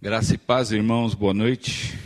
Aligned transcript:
Graça 0.00 0.36
e 0.36 0.38
paz, 0.38 0.70
irmãos, 0.70 1.12
boa 1.12 1.34
noite. 1.34 1.98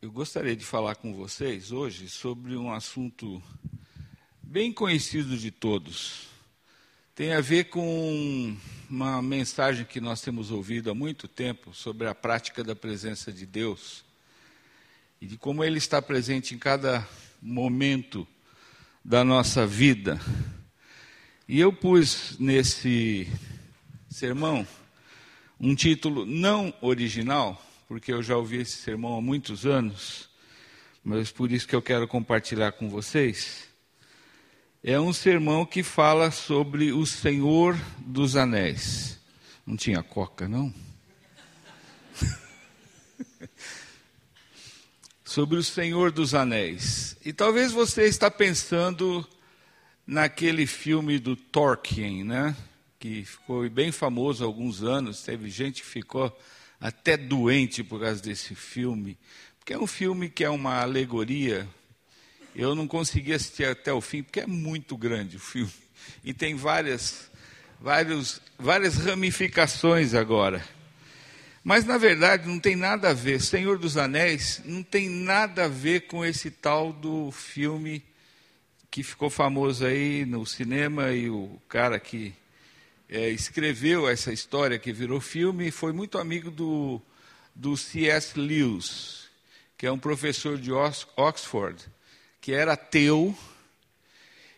Eu 0.00 0.12
gostaria 0.12 0.54
de 0.54 0.64
falar 0.64 0.94
com 0.94 1.12
vocês 1.12 1.72
hoje 1.72 2.08
sobre 2.08 2.56
um 2.56 2.72
assunto 2.72 3.42
bem 4.40 4.72
conhecido 4.72 5.36
de 5.36 5.50
todos. 5.50 6.28
Tem 7.16 7.32
a 7.32 7.40
ver 7.40 7.64
com 7.64 8.56
uma 8.88 9.20
mensagem 9.20 9.84
que 9.84 10.00
nós 10.00 10.20
temos 10.20 10.52
ouvido 10.52 10.88
há 10.88 10.94
muito 10.94 11.26
tempo 11.26 11.74
sobre 11.74 12.06
a 12.06 12.14
prática 12.14 12.62
da 12.62 12.76
presença 12.76 13.32
de 13.32 13.44
Deus 13.44 14.04
e 15.20 15.26
de 15.26 15.36
como 15.36 15.64
Ele 15.64 15.78
está 15.78 16.00
presente 16.00 16.54
em 16.54 16.58
cada 16.58 17.04
momento 17.42 18.24
da 19.04 19.24
nossa 19.24 19.66
vida. 19.66 20.20
E 21.48 21.58
eu 21.58 21.72
pus 21.72 22.38
nesse 22.38 23.26
sermão 24.10 24.66
um 25.58 25.74
título 25.74 26.26
não 26.26 26.74
original, 26.80 27.64
porque 27.86 28.12
eu 28.12 28.22
já 28.22 28.36
ouvi 28.36 28.58
esse 28.58 28.78
sermão 28.78 29.16
há 29.16 29.20
muitos 29.20 29.64
anos, 29.64 30.28
mas 31.04 31.30
por 31.30 31.52
isso 31.52 31.68
que 31.68 31.76
eu 31.76 31.82
quero 31.82 32.08
compartilhar 32.08 32.72
com 32.72 32.88
vocês. 32.88 33.68
É 34.82 34.98
um 34.98 35.12
sermão 35.12 35.64
que 35.64 35.82
fala 35.82 36.30
sobre 36.30 36.92
o 36.92 37.04
Senhor 37.06 37.78
dos 37.98 38.36
Anéis. 38.36 39.20
Não 39.66 39.76
tinha 39.76 40.02
coca, 40.02 40.48
não? 40.48 40.72
sobre 45.22 45.58
o 45.58 45.62
Senhor 45.62 46.10
dos 46.10 46.34
Anéis. 46.34 47.16
E 47.24 47.32
talvez 47.32 47.70
você 47.70 48.04
está 48.04 48.30
pensando 48.30 49.28
naquele 50.06 50.66
filme 50.66 51.18
do 51.18 51.36
Tolkien, 51.36 52.24
né? 52.24 52.56
Que 53.00 53.24
ficou 53.24 53.68
bem 53.70 53.90
famoso 53.90 54.44
há 54.44 54.46
alguns 54.46 54.82
anos, 54.82 55.22
teve 55.22 55.48
gente 55.48 55.80
que 55.80 55.88
ficou 55.88 56.38
até 56.78 57.16
doente 57.16 57.82
por 57.82 57.98
causa 57.98 58.22
desse 58.22 58.54
filme, 58.54 59.18
porque 59.58 59.72
é 59.72 59.78
um 59.78 59.86
filme 59.86 60.28
que 60.28 60.44
é 60.44 60.50
uma 60.50 60.82
alegoria. 60.82 61.66
Eu 62.54 62.74
não 62.74 62.86
consegui 62.86 63.32
assistir 63.32 63.64
até 63.64 63.90
o 63.90 64.02
fim, 64.02 64.22
porque 64.22 64.40
é 64.40 64.46
muito 64.46 64.98
grande 64.98 65.36
o 65.36 65.40
filme. 65.40 65.72
E 66.22 66.34
tem 66.34 66.54
várias, 66.54 67.30
vários, 67.80 68.40
várias 68.58 68.96
ramificações 68.96 70.12
agora. 70.12 70.62
Mas, 71.64 71.84
na 71.84 71.96
verdade, 71.96 72.48
não 72.48 72.58
tem 72.58 72.76
nada 72.76 73.10
a 73.10 73.14
ver. 73.14 73.40
Senhor 73.40 73.78
dos 73.78 73.96
Anéis 73.96 74.60
não 74.64 74.82
tem 74.82 75.08
nada 75.08 75.64
a 75.66 75.68
ver 75.68 76.06
com 76.06 76.24
esse 76.24 76.50
tal 76.50 76.92
do 76.92 77.30
filme 77.30 78.02
que 78.90 79.02
ficou 79.02 79.30
famoso 79.30 79.86
aí 79.86 80.26
no 80.26 80.44
cinema 80.44 81.12
e 81.12 81.30
o 81.30 81.60
cara 81.68 81.98
que 82.00 82.34
é, 83.10 83.28
escreveu 83.28 84.08
essa 84.08 84.32
história 84.32 84.78
que 84.78 84.92
virou 84.92 85.20
filme 85.20 85.66
e 85.66 85.72
foi 85.72 85.92
muito 85.92 86.16
amigo 86.16 86.48
do, 86.48 87.02
do 87.52 87.76
C.S. 87.76 88.38
Lewis, 88.38 89.28
que 89.76 89.84
é 89.84 89.90
um 89.90 89.98
professor 89.98 90.56
de 90.56 90.70
Oxford, 91.16 91.84
que 92.40 92.52
era 92.52 92.74
ateu 92.74 93.36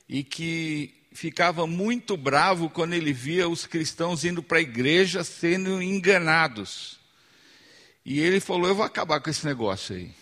e 0.06 0.22
que 0.22 0.92
ficava 1.12 1.66
muito 1.66 2.14
bravo 2.14 2.68
quando 2.68 2.92
ele 2.92 3.12
via 3.12 3.48
os 3.48 3.64
cristãos 3.64 4.22
indo 4.22 4.42
para 4.42 4.58
a 4.58 4.62
igreja 4.62 5.24
sendo 5.24 5.82
enganados. 5.82 7.00
E 8.04 8.20
ele 8.20 8.38
falou: 8.38 8.68
Eu 8.68 8.74
vou 8.74 8.84
acabar 8.84 9.20
com 9.20 9.30
esse 9.30 9.46
negócio 9.46 9.96
aí. 9.96 10.12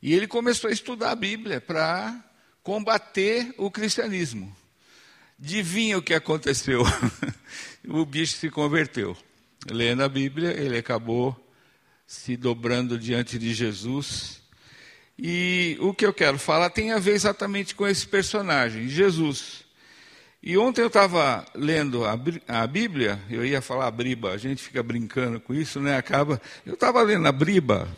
E 0.00 0.14
ele 0.14 0.28
começou 0.28 0.70
a 0.70 0.72
estudar 0.72 1.10
a 1.10 1.16
Bíblia 1.16 1.60
para 1.60 2.22
combater 2.62 3.52
o 3.58 3.68
cristianismo. 3.68 4.61
Adivinha 5.42 5.98
o 5.98 6.02
que 6.02 6.14
aconteceu? 6.14 6.82
o 7.88 8.06
bicho 8.06 8.36
se 8.36 8.48
converteu. 8.48 9.16
Lendo 9.68 10.04
a 10.04 10.08
Bíblia, 10.08 10.52
ele 10.52 10.78
acabou 10.78 11.36
se 12.06 12.36
dobrando 12.36 12.96
diante 12.96 13.40
de 13.40 13.52
Jesus. 13.52 14.40
E 15.18 15.76
o 15.80 15.92
que 15.92 16.06
eu 16.06 16.14
quero 16.14 16.38
falar 16.38 16.70
tem 16.70 16.92
a 16.92 17.00
ver 17.00 17.14
exatamente 17.14 17.74
com 17.74 17.88
esse 17.88 18.06
personagem, 18.06 18.88
Jesus. 18.88 19.64
E 20.40 20.56
ontem 20.56 20.80
eu 20.80 20.86
estava 20.86 21.44
lendo 21.56 22.04
a, 22.04 22.66
Bíblia, 22.68 23.20
eu 23.28 23.44
ia 23.44 23.60
falar 23.60 23.88
a 23.88 23.90
briba, 23.90 24.30
a 24.30 24.36
gente 24.36 24.62
fica 24.62 24.80
brincando 24.80 25.40
com 25.40 25.52
isso, 25.52 25.80
né? 25.80 25.96
Acaba. 25.96 26.40
Eu 26.64 26.74
estava 26.74 27.02
lendo 27.02 27.26
a 27.26 27.32
briba 27.32 27.88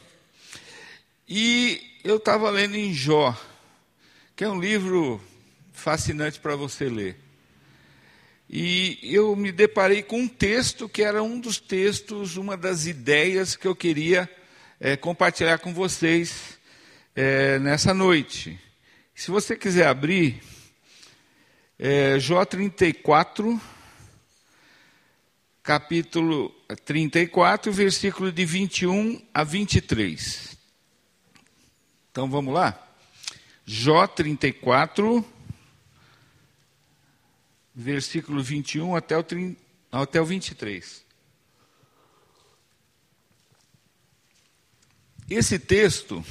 e 1.28 2.00
eu 2.02 2.16
estava 2.16 2.48
lendo 2.48 2.74
em 2.74 2.94
Jó, 2.94 3.38
que 4.34 4.44
é 4.44 4.48
um 4.48 4.58
livro 4.58 5.20
fascinante 5.74 6.40
para 6.40 6.56
você 6.56 6.88
ler. 6.88 7.23
E 8.56 9.00
eu 9.03 9.34
me 9.34 9.50
deparei 9.50 10.00
com 10.00 10.20
um 10.20 10.28
texto 10.28 10.88
que 10.88 11.03
era 11.03 11.20
um 11.25 11.41
dos 11.41 11.59
textos, 11.59 12.37
uma 12.37 12.56
das 12.56 12.87
ideias 12.87 13.56
que 13.56 13.66
eu 13.66 13.75
queria 13.75 14.31
é, 14.78 14.97
compartilhar 14.97 15.59
com 15.59 15.75
vocês 15.75 16.56
é, 17.16 17.59
nessa 17.59 17.93
noite. 17.93 18.56
Se 19.12 19.32
você 19.32 19.56
quiser 19.56 19.88
abrir, 19.88 20.41
é, 21.76 22.16
Jó 22.20 22.44
34, 22.44 23.60
capítulo 25.60 26.54
34, 26.84 27.72
versículo 27.72 28.31
de 28.31 28.44
21 28.44 29.20
a 29.34 29.43
23. 29.43 30.56
Então 32.12 32.31
vamos 32.31 32.54
lá? 32.54 32.81
Jó 33.66 34.06
34, 34.06 35.26
versículo 37.74 38.42
21 38.42 38.94
até 38.94 39.18
o, 39.18 39.24
até 39.90 40.20
o 40.20 40.24
23. 40.24 41.04
Esse 45.28 45.58
texto 45.58 46.24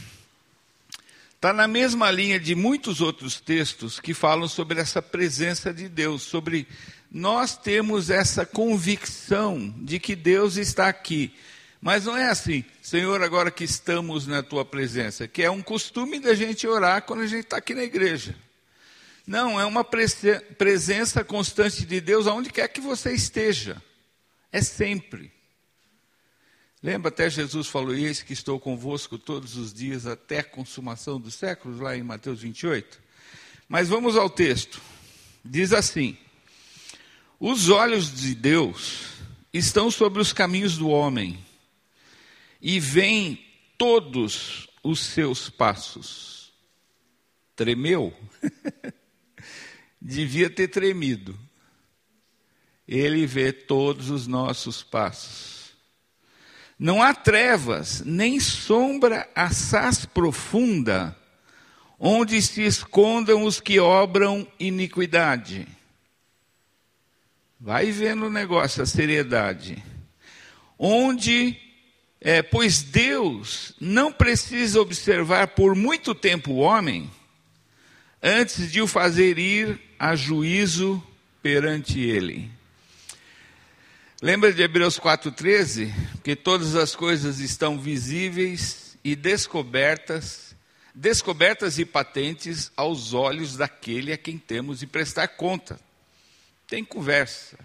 está 1.36 1.52
na 1.52 1.68
mesma 1.68 2.10
linha 2.10 2.40
de 2.40 2.56
muitos 2.56 3.02
outros 3.02 3.42
textos 3.42 4.00
que 4.00 4.14
falam 4.14 4.48
sobre 4.48 4.80
essa 4.80 5.02
presença 5.02 5.74
de 5.74 5.90
Deus, 5.90 6.22
sobre 6.22 6.68
nós 7.12 7.58
temos 7.58 8.10
essa 8.10 8.46
convicção 8.46 9.74
de 9.80 10.00
que 10.00 10.16
Deus 10.16 10.56
está 10.56 10.88
aqui. 10.88 11.34
Mas 11.82 12.06
não 12.06 12.16
é 12.16 12.30
assim, 12.30 12.64
Senhor, 12.82 13.22
agora 13.22 13.52
que 13.52 13.66
estamos 13.66 14.26
na 14.26 14.42
tua 14.42 14.64
presença, 14.64 15.28
que 15.28 15.44
é 15.44 15.52
um 15.52 15.62
costume 15.62 16.18
da 16.18 16.34
gente 16.34 16.66
orar 16.66 17.02
quando 17.02 17.24
a 17.24 17.28
gente 17.28 17.44
está 17.44 17.58
aqui 17.58 17.74
na 17.74 17.84
igreja. 17.84 18.36
Não, 19.26 19.60
é 19.60 19.66
uma 19.66 19.86
presença 19.86 21.24
constante 21.24 21.86
de 21.86 22.02
Deus 22.02 22.28
aonde 22.28 22.50
quer 22.50 22.68
que 22.68 22.82
você 22.82 23.14
esteja. 23.14 23.82
É 24.52 24.62
sempre. 24.62 25.32
Lembra 26.82 27.08
até 27.08 27.30
Jesus 27.30 27.68
falou 27.68 27.96
isso, 27.96 28.26
que 28.26 28.34
estou 28.34 28.60
convosco 28.60 29.18
todos 29.18 29.56
os 29.56 29.74
dias 29.74 30.06
até 30.06 30.40
a 30.40 30.44
consumação 30.44 31.20
dos 31.20 31.36
séculos, 31.36 31.80
lá 31.80 31.96
em 31.96 32.04
Mateus 32.04 32.42
28? 32.42 33.02
Mas 33.70 33.88
vamos 33.88 34.18
ao 34.18 34.30
texto. 34.30 34.82
Diz 35.46 35.72
assim: 35.72 36.18
Os 37.40 37.70
olhos 37.70 38.14
de 38.14 38.36
Deus 38.36 39.14
estão 39.54 39.90
sobre 39.90 40.22
os 40.22 40.34
caminhos 40.34 40.78
do 40.78 40.90
homem 40.90 41.40
e 42.62 42.82
veem 42.82 43.42
todos 43.78 44.68
os 44.84 45.00
seus 45.00 45.50
passos. 45.50 46.52
Tremeu? 47.56 48.14
devia 50.04 50.50
ter 50.50 50.68
tremido. 50.68 51.38
Ele 52.86 53.26
vê 53.26 53.54
todos 53.54 54.10
os 54.10 54.28
nossos 54.28 54.84
passos. 54.84 55.72
Não 56.78 57.02
há 57.02 57.14
trevas, 57.14 58.02
nem 58.06 58.40
sombra 58.40 59.30
assaz 59.34 60.04
profunda, 60.06 61.18
onde 61.98 62.42
se 62.42 62.62
escondam 62.62 63.44
os 63.44 63.62
que 63.62 63.80
obram 63.80 64.46
iniquidade. 64.60 65.66
Vai 67.58 67.92
vendo 67.92 68.26
o 68.26 68.32
negócio, 68.32 68.84
a 68.84 68.86
seriedade. 68.86 69.82
Onde, 70.78 71.58
é, 72.20 72.42
pois 72.42 72.84
Deus 72.84 73.74
não 73.80 74.12
precisa 74.12 74.82
observar 74.82 75.50
por 75.50 75.74
muito 75.74 76.14
tempo 76.14 76.52
o 76.52 76.58
homem, 76.58 77.10
antes 78.24 78.72
de 78.72 78.82
o 78.82 78.88
fazer 78.88 79.38
ir 79.38 79.78
a 80.00 80.16
juízo 80.16 81.04
perante 81.42 82.00
ele. 82.00 82.50
Lembra 84.22 84.54
de 84.54 84.62
Hebreus 84.62 84.98
4,13? 84.98 85.94
Que 86.24 86.34
todas 86.34 86.76
as 86.76 86.96
coisas 86.96 87.40
estão 87.40 87.78
visíveis 87.78 88.98
e 89.04 89.18
descobertas, 89.18 90.56
descobertas 90.96 91.78
e 91.78 91.84
patentes 91.84 92.72
aos 92.78 93.14
olhos 93.14 93.58
daquele 93.58 94.14
a 94.14 94.18
quem 94.18 94.38
temos 94.38 94.80
de 94.80 94.88
prestar 94.88 95.28
conta. 95.28 95.78
Tem 96.66 96.86
conversa. 96.86 97.60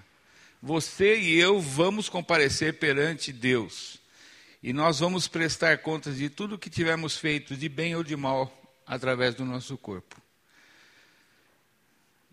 Você 0.61 1.17
e 1.21 1.39
eu 1.39 1.61
vamos 1.61 2.09
comparecer 2.09 2.81
perante 2.81 3.33
Deus. 3.33 4.01
E 4.61 4.73
nós 4.73 4.99
vamos 4.99 5.29
prestar 5.29 5.79
contas 5.79 6.17
de 6.17 6.29
tudo 6.29 6.59
que 6.59 6.69
tivermos 6.69 7.17
feito, 7.17 7.57
de 7.57 7.69
bem 7.69 7.95
ou 7.95 8.03
de 8.03 8.17
mal, 8.17 8.53
através 8.85 9.37
do 9.37 9.45
nosso 9.45 9.79
corpo. 9.79 10.21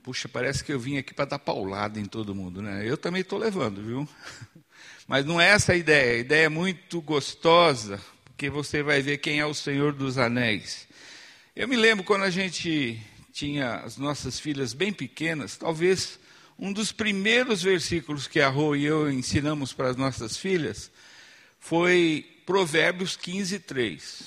Puxa, 0.05 0.29
parece 0.29 0.63
que 0.63 0.71
eu 0.71 0.79
vim 0.79 0.97
aqui 0.97 1.15
para 1.15 1.25
dar 1.25 1.39
paulada 1.39 1.99
em 1.99 2.05
todo 2.05 2.35
mundo, 2.35 2.61
né? 2.61 2.87
Eu 2.87 2.95
também 2.95 3.21
estou 3.21 3.39
levando, 3.39 3.81
viu? 3.81 4.07
Mas 5.09 5.25
não 5.25 5.41
é 5.41 5.49
essa 5.49 5.73
a 5.73 5.75
ideia. 5.75 6.17
A 6.17 6.19
ideia 6.19 6.45
é 6.45 6.49
muito 6.49 7.01
gostosa, 7.01 7.99
porque 8.23 8.47
você 8.47 8.83
vai 8.83 9.01
ver 9.01 9.17
quem 9.17 9.39
é 9.39 9.45
o 9.47 9.53
Senhor 9.55 9.93
dos 9.93 10.19
Anéis. 10.19 10.87
Eu 11.55 11.67
me 11.67 11.75
lembro 11.75 12.03
quando 12.03 12.21
a 12.21 12.29
gente 12.29 13.01
tinha 13.33 13.77
as 13.77 13.97
nossas 13.97 14.39
filhas 14.39 14.75
bem 14.75 14.93
pequenas, 14.93 15.57
talvez 15.57 16.19
um 16.59 16.71
dos 16.71 16.91
primeiros 16.91 17.63
versículos 17.63 18.27
que 18.27 18.39
a 18.39 18.47
Rô 18.47 18.75
e 18.75 18.85
eu 18.85 19.11
ensinamos 19.11 19.73
para 19.73 19.89
as 19.89 19.95
nossas 19.95 20.37
filhas 20.37 20.91
foi 21.59 22.43
Provérbios 22.45 23.17
15, 23.17 23.57
3. 23.57 24.23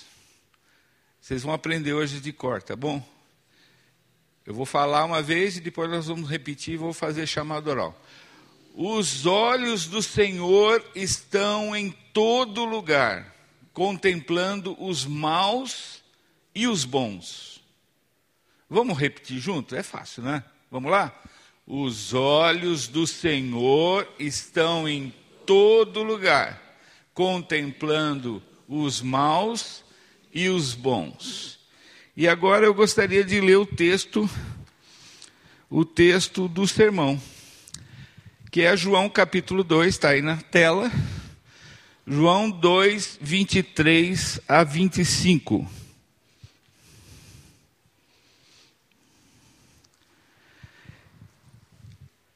Vocês 1.21 1.45
vão 1.45 1.55
aprender 1.55 1.93
hoje 1.93 2.19
de 2.19 2.33
cor, 2.33 2.61
tá 2.61 2.75
bom? 2.75 3.18
Eu 4.49 4.55
vou 4.55 4.65
falar 4.65 5.05
uma 5.05 5.21
vez 5.21 5.59
e 5.59 5.61
depois 5.61 5.91
nós 5.91 6.07
vamos 6.07 6.27
repetir 6.27 6.73
e 6.73 6.79
vou 6.79 6.95
fazer 6.95 7.27
chamado 7.27 7.69
oral. 7.69 7.95
Os 8.75 9.27
olhos 9.27 9.85
do 9.85 10.03
Senhor 10.03 10.83
estão 10.95 11.77
em 11.77 11.91
todo 12.15 12.65
lugar, 12.65 13.37
contemplando 13.75 14.75
os 14.83 15.05
maus 15.05 16.03
e 16.55 16.67
os 16.67 16.87
bons. 16.87 17.63
Vamos 18.71 18.97
repetir 18.97 19.39
junto? 19.39 19.77
É 19.77 19.83
fácil, 19.83 20.23
né? 20.23 20.43
Vamos 20.71 20.91
lá? 20.91 21.15
Os 21.67 22.15
olhos 22.15 22.89
do 22.89 23.07
Senhor 23.07 24.11
estão 24.19 24.89
em 24.89 25.13
todo 25.45 26.03
lugar, 26.03 26.59
contemplando 27.13 28.43
os 28.67 29.03
maus 29.03 29.85
e 30.33 30.49
os 30.49 30.73
bons. 30.73 31.58
E 32.21 32.27
agora 32.27 32.67
eu 32.67 32.75
gostaria 32.75 33.23
de 33.23 33.41
ler 33.41 33.59
o 33.59 33.65
texto, 33.65 34.29
o 35.71 35.85
texto 35.85 36.49
do 36.49 36.67
sermão, 36.67 37.23
que 38.51 38.63
é 38.63 38.77
João 38.77 39.09
capítulo 39.09 39.63
2, 39.63 39.87
está 39.95 40.09
aí 40.09 40.21
na 40.21 40.37
tela. 40.37 40.91
João 42.05 42.51
2, 42.51 43.21
23 43.21 44.41
a 44.49 44.65
25. 44.65 45.65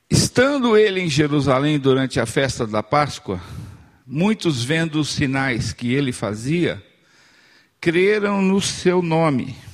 Estando 0.08 0.76
ele 0.76 1.00
em 1.00 1.10
Jerusalém 1.10 1.76
durante 1.76 2.20
a 2.20 2.26
festa 2.26 2.68
da 2.68 2.84
Páscoa, 2.84 3.42
muitos 4.06 4.62
vendo 4.62 5.00
os 5.00 5.08
sinais 5.08 5.72
que 5.72 5.92
ele 5.92 6.12
fazia, 6.12 6.80
creram 7.80 8.40
no 8.40 8.60
seu 8.60 9.02
nome. 9.02 9.71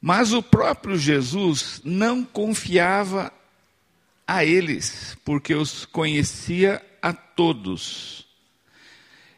Mas 0.00 0.32
o 0.32 0.42
próprio 0.42 0.96
Jesus 0.96 1.80
não 1.84 2.24
confiava 2.24 3.32
a 4.26 4.44
eles, 4.44 5.16
porque 5.24 5.54
os 5.54 5.84
conhecia 5.84 6.84
a 7.02 7.12
todos. 7.12 8.26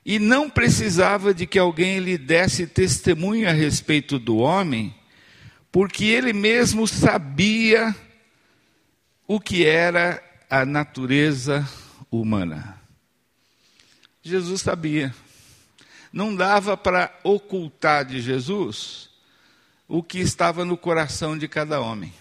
E 0.04 0.18
não 0.18 0.50
precisava 0.50 1.32
de 1.32 1.46
que 1.46 1.58
alguém 1.58 1.98
lhe 1.98 2.18
desse 2.18 2.66
testemunho 2.66 3.48
a 3.48 3.52
respeito 3.52 4.18
do 4.18 4.38
homem, 4.38 4.94
porque 5.72 6.04
ele 6.04 6.32
mesmo 6.32 6.86
sabia 6.86 7.94
o 9.26 9.40
que 9.40 9.64
era 9.64 10.22
a 10.48 10.66
natureza 10.66 11.66
humana. 12.10 12.80
Jesus 14.22 14.60
sabia. 14.60 15.14
Não 16.12 16.34
dava 16.34 16.76
para 16.76 17.16
ocultar 17.22 18.04
de 18.04 18.20
Jesus 18.20 19.09
o 19.90 20.04
que 20.04 20.20
estava 20.20 20.64
no 20.64 20.76
coração 20.76 21.37
de 21.37 21.48
cada 21.48 21.81
homem. 21.81 22.12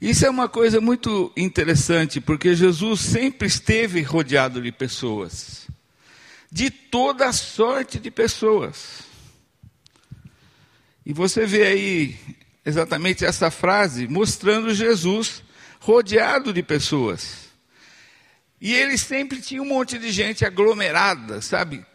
Isso 0.00 0.26
é 0.26 0.28
uma 0.28 0.48
coisa 0.48 0.80
muito 0.80 1.32
interessante, 1.36 2.20
porque 2.20 2.56
Jesus 2.56 3.00
sempre 3.00 3.46
esteve 3.46 4.02
rodeado 4.02 4.60
de 4.60 4.72
pessoas, 4.72 5.68
de 6.50 6.70
toda 6.70 7.32
sorte 7.32 8.00
de 8.00 8.10
pessoas. 8.10 9.04
E 11.06 11.12
você 11.12 11.46
vê 11.46 11.68
aí 11.68 12.18
exatamente 12.66 13.24
essa 13.24 13.48
frase 13.48 14.08
mostrando 14.08 14.74
Jesus 14.74 15.40
rodeado 15.78 16.52
de 16.52 16.64
pessoas. 16.64 17.44
E 18.60 18.74
ele 18.74 18.98
sempre 18.98 19.40
tinha 19.40 19.62
um 19.62 19.68
monte 19.68 19.98
de 19.98 20.10
gente 20.10 20.44
aglomerada, 20.44 21.40
sabe? 21.40 21.86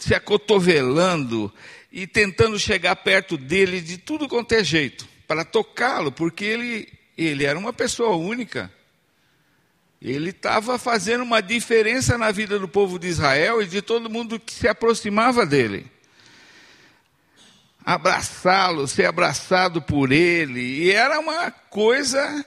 Se 0.00 0.12
acotovelando, 0.12 1.52
e 1.92 2.06
tentando 2.06 2.58
chegar 2.58 2.94
perto 2.96 3.36
dele 3.36 3.80
de 3.80 3.98
tudo 3.98 4.28
quanto 4.28 4.52
é 4.52 4.62
jeito, 4.62 5.08
para 5.26 5.44
tocá-lo, 5.44 6.12
porque 6.12 6.44
ele, 6.44 6.92
ele 7.16 7.44
era 7.44 7.58
uma 7.58 7.72
pessoa 7.72 8.16
única. 8.16 8.72
Ele 10.00 10.30
estava 10.30 10.78
fazendo 10.78 11.22
uma 11.22 11.42
diferença 11.42 12.16
na 12.16 12.30
vida 12.30 12.58
do 12.58 12.68
povo 12.68 12.98
de 12.98 13.08
Israel 13.08 13.60
e 13.60 13.66
de 13.66 13.82
todo 13.82 14.08
mundo 14.08 14.40
que 14.40 14.52
se 14.52 14.66
aproximava 14.66 15.44
dele. 15.44 15.86
Abraçá-lo, 17.84 18.86
ser 18.86 19.06
abraçado 19.06 19.82
por 19.82 20.12
ele, 20.12 20.60
e 20.60 20.90
era 20.90 21.18
uma 21.18 21.50
coisa 21.50 22.44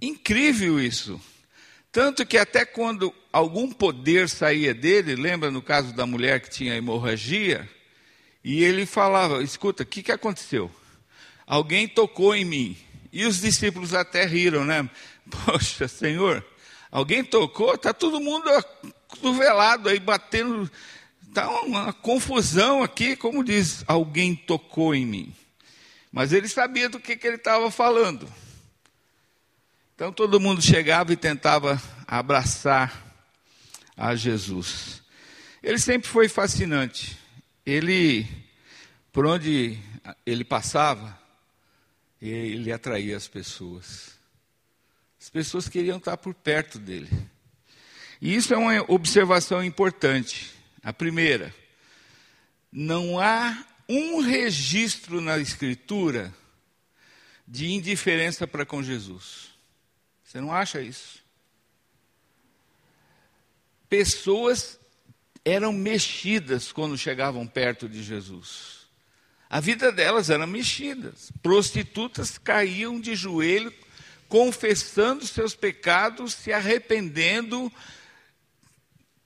incrível 0.00 0.80
isso. 0.80 1.20
Tanto 1.92 2.26
que 2.26 2.36
até 2.36 2.64
quando 2.64 3.14
algum 3.32 3.70
poder 3.70 4.28
saía 4.28 4.74
dele, 4.74 5.14
lembra 5.14 5.50
no 5.50 5.62
caso 5.62 5.94
da 5.94 6.04
mulher 6.04 6.40
que 6.40 6.50
tinha 6.50 6.74
hemorragia, 6.74 7.68
e 8.44 8.62
ele 8.62 8.84
falava: 8.84 9.42
escuta, 9.42 9.82
o 9.82 9.86
que, 9.86 10.02
que 10.02 10.12
aconteceu? 10.12 10.70
Alguém 11.46 11.88
tocou 11.88 12.36
em 12.36 12.44
mim. 12.44 12.76
E 13.10 13.24
os 13.24 13.40
discípulos 13.40 13.94
até 13.94 14.26
riram, 14.26 14.64
né? 14.64 14.88
Poxa, 15.46 15.88
Senhor, 15.88 16.44
alguém 16.90 17.24
tocou? 17.24 17.74
Está 17.74 17.94
todo 17.94 18.20
mundo 18.20 18.50
cotovelado 19.08 19.88
aí, 19.88 19.98
batendo. 19.98 20.70
Está 21.26 21.48
uma 21.62 21.92
confusão 21.92 22.82
aqui, 22.82 23.16
como 23.16 23.42
diz, 23.42 23.82
alguém 23.88 24.36
tocou 24.36 24.94
em 24.94 25.06
mim. 25.06 25.34
Mas 26.12 26.32
ele 26.32 26.46
sabia 26.46 26.88
do 26.88 27.00
que, 27.00 27.16
que 27.16 27.26
ele 27.26 27.36
estava 27.36 27.70
falando. 27.72 28.28
Então 29.94 30.12
todo 30.12 30.38
mundo 30.38 30.62
chegava 30.62 31.12
e 31.12 31.16
tentava 31.16 31.82
abraçar 32.06 33.02
a 33.96 34.14
Jesus. 34.14 35.02
Ele 35.60 35.78
sempre 35.78 36.08
foi 36.08 36.28
fascinante 36.28 37.23
ele, 37.64 38.26
por 39.12 39.26
onde 39.26 39.78
ele 40.24 40.44
passava, 40.44 41.18
ele 42.20 42.72
atraía 42.72 43.16
as 43.16 43.28
pessoas. 43.28 44.14
As 45.20 45.30
pessoas 45.30 45.68
queriam 45.68 45.98
estar 45.98 46.16
por 46.16 46.34
perto 46.34 46.78
dele. 46.78 47.10
E 48.20 48.34
isso 48.34 48.52
é 48.52 48.56
uma 48.56 48.84
observação 48.88 49.62
importante. 49.62 50.52
A 50.82 50.92
primeira, 50.92 51.54
não 52.70 53.18
há 53.18 53.64
um 53.88 54.20
registro 54.20 55.20
na 55.20 55.38
Escritura 55.38 56.34
de 57.46 57.72
indiferença 57.72 58.46
para 58.46 58.64
com 58.64 58.82
Jesus. 58.82 59.50
Você 60.22 60.40
não 60.40 60.52
acha 60.52 60.80
isso? 60.80 61.22
Pessoas 63.88 64.78
eram 65.44 65.72
mexidas 65.72 66.72
quando 66.72 66.96
chegavam 66.96 67.46
perto 67.46 67.88
de 67.88 68.02
Jesus. 68.02 68.84
A 69.50 69.60
vida 69.60 69.92
delas 69.92 70.30
era 70.30 70.46
mexidas. 70.46 71.30
Prostitutas 71.42 72.38
caíam 72.38 72.98
de 72.98 73.14
joelho, 73.14 73.72
confessando 74.28 75.26
seus 75.26 75.54
pecados, 75.54 76.32
se 76.34 76.52
arrependendo. 76.52 77.70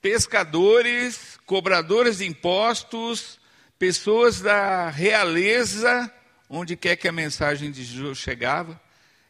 Pescadores, 0.03 1.39
cobradores 1.47 2.19
de 2.19 2.27
impostos, 2.27 3.39
pessoas 3.79 4.41
da 4.41 4.91
realeza, 4.91 6.13
onde 6.49 6.77
quer 6.77 6.97
que 6.97 7.09
a 7.09 7.13
mensagem 7.13 7.71
de 7.71 7.85
Jesus 7.85 8.19
chegava, 8.19 8.81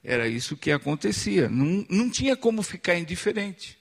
era 0.03 0.27
isso 0.27 0.57
que 0.57 0.73
acontecia. 0.73 1.49
Não, 1.49 1.87
não 1.89 2.11
tinha 2.11 2.37
como 2.37 2.63
ficar 2.63 2.97
indiferente. 2.97 3.79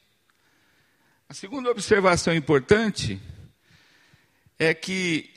A 1.30 1.34
segunda 1.34 1.70
observação 1.70 2.34
importante 2.34 3.22
é 4.58 4.74
que 4.74 5.30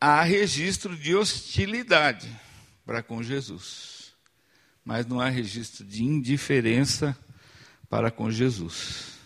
há 0.00 0.22
registro 0.22 0.96
de 0.96 1.12
hostilidade 1.16 2.30
para 2.86 3.02
com 3.02 3.20
Jesus, 3.20 4.14
mas 4.84 5.04
não 5.04 5.20
há 5.20 5.28
registro 5.28 5.84
de 5.84 6.04
indiferença 6.04 7.18
para 7.90 8.12
com 8.12 8.30
Jesus. 8.30 9.18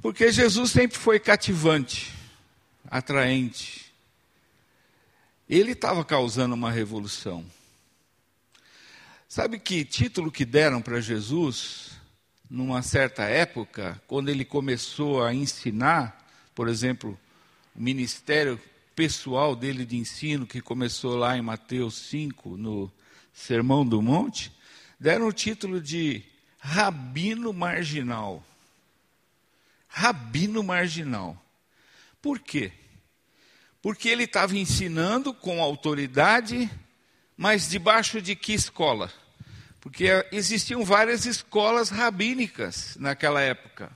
Porque 0.00 0.32
Jesus 0.32 0.70
sempre 0.70 0.96
foi 0.96 1.20
cativante, 1.20 2.10
atraente. 2.90 3.92
Ele 5.46 5.72
estava 5.72 6.02
causando 6.02 6.54
uma 6.54 6.70
revolução. 6.70 7.44
Sabe 9.28 9.58
que 9.58 9.84
título 9.84 10.32
que 10.32 10.46
deram 10.46 10.80
para 10.80 10.98
Jesus 10.98 11.97
numa 12.50 12.82
certa 12.82 13.24
época, 13.24 14.00
quando 14.06 14.28
ele 14.28 14.44
começou 14.44 15.22
a 15.22 15.34
ensinar, 15.34 16.26
por 16.54 16.68
exemplo, 16.68 17.18
o 17.74 17.80
ministério 17.80 18.60
pessoal 18.94 19.54
dele 19.54 19.84
de 19.84 19.96
ensino, 19.96 20.46
que 20.46 20.60
começou 20.60 21.16
lá 21.16 21.36
em 21.36 21.42
Mateus 21.42 21.94
5, 22.08 22.56
no 22.56 22.90
Sermão 23.32 23.86
do 23.86 24.00
Monte, 24.00 24.50
deram 24.98 25.28
o 25.28 25.32
título 25.32 25.80
de 25.80 26.24
Rabino 26.58 27.52
Marginal. 27.52 28.44
Rabino 29.86 30.62
Marginal. 30.62 31.40
Por 32.20 32.40
quê? 32.40 32.72
Porque 33.80 34.08
ele 34.08 34.24
estava 34.24 34.56
ensinando 34.56 35.32
com 35.32 35.62
autoridade, 35.62 36.68
mas 37.36 37.68
debaixo 37.68 38.20
de 38.20 38.34
que 38.34 38.52
escola? 38.52 39.12
Porque 39.80 40.26
existiam 40.32 40.84
várias 40.84 41.24
escolas 41.24 41.88
rabínicas 41.88 42.96
naquela 42.98 43.40
época. 43.40 43.90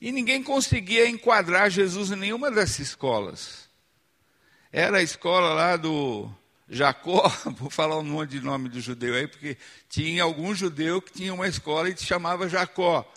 E 0.00 0.10
ninguém 0.10 0.42
conseguia 0.42 1.08
enquadrar 1.08 1.70
Jesus 1.70 2.10
em 2.10 2.16
nenhuma 2.16 2.50
dessas 2.50 2.80
escolas. 2.80 3.68
Era 4.70 4.98
a 4.98 5.02
escola 5.02 5.54
lá 5.54 5.76
do 5.76 6.30
Jacó, 6.68 7.28
vou 7.56 7.70
falar 7.70 7.98
um 7.98 8.04
monte 8.04 8.30
de 8.30 8.40
nome 8.40 8.68
do 8.68 8.80
judeu 8.80 9.14
aí, 9.14 9.26
porque 9.26 9.56
tinha 9.88 10.22
algum 10.22 10.54
judeu 10.54 11.00
que 11.00 11.12
tinha 11.12 11.32
uma 11.32 11.46
escola 11.46 11.88
e 11.88 11.96
se 11.96 12.04
chamava 12.04 12.48
Jacó. 12.48 13.10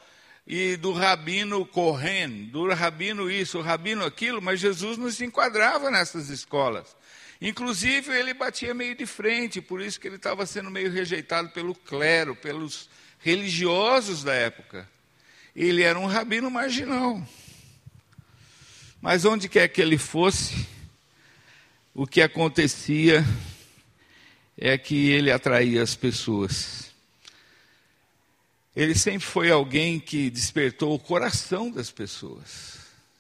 E 0.45 0.75
do 0.75 0.91
rabino 0.91 1.65
Corren, 1.65 2.49
do 2.51 2.71
rabino 2.71 3.31
isso, 3.31 3.61
rabino 3.61 4.05
aquilo, 4.05 4.41
mas 4.41 4.59
Jesus 4.59 4.97
não 4.97 5.09
se 5.09 5.25
enquadrava 5.25 5.89
nessas 5.89 6.29
escolas. 6.29 6.95
Inclusive, 7.41 8.11
ele 8.11 8.33
batia 8.33 8.73
meio 8.73 8.95
de 8.95 9.05
frente, 9.05 9.61
por 9.61 9.81
isso 9.81 9.99
que 9.99 10.07
ele 10.07 10.15
estava 10.15 10.45
sendo 10.45 10.71
meio 10.71 10.91
rejeitado 10.91 11.49
pelo 11.49 11.75
clero, 11.75 12.35
pelos 12.35 12.89
religiosos 13.19 14.23
da 14.23 14.33
época. 14.33 14.89
Ele 15.55 15.83
era 15.83 15.99
um 15.99 16.05
rabino 16.05 16.49
marginal. 16.49 17.21
Mas 19.01 19.25
onde 19.25 19.49
quer 19.49 19.67
que 19.67 19.81
ele 19.81 19.97
fosse, 19.97 20.67
o 21.93 22.07
que 22.07 22.21
acontecia 22.21 23.23
é 24.57 24.77
que 24.77 25.09
ele 25.09 25.31
atraía 25.31 25.83
as 25.83 25.95
pessoas. 25.95 26.91
Ele 28.75 28.95
sempre 28.95 29.25
foi 29.25 29.51
alguém 29.51 29.99
que 29.99 30.29
despertou 30.29 30.93
o 30.93 30.99
coração 30.99 31.71
das 31.71 31.91
pessoas. 31.91 32.79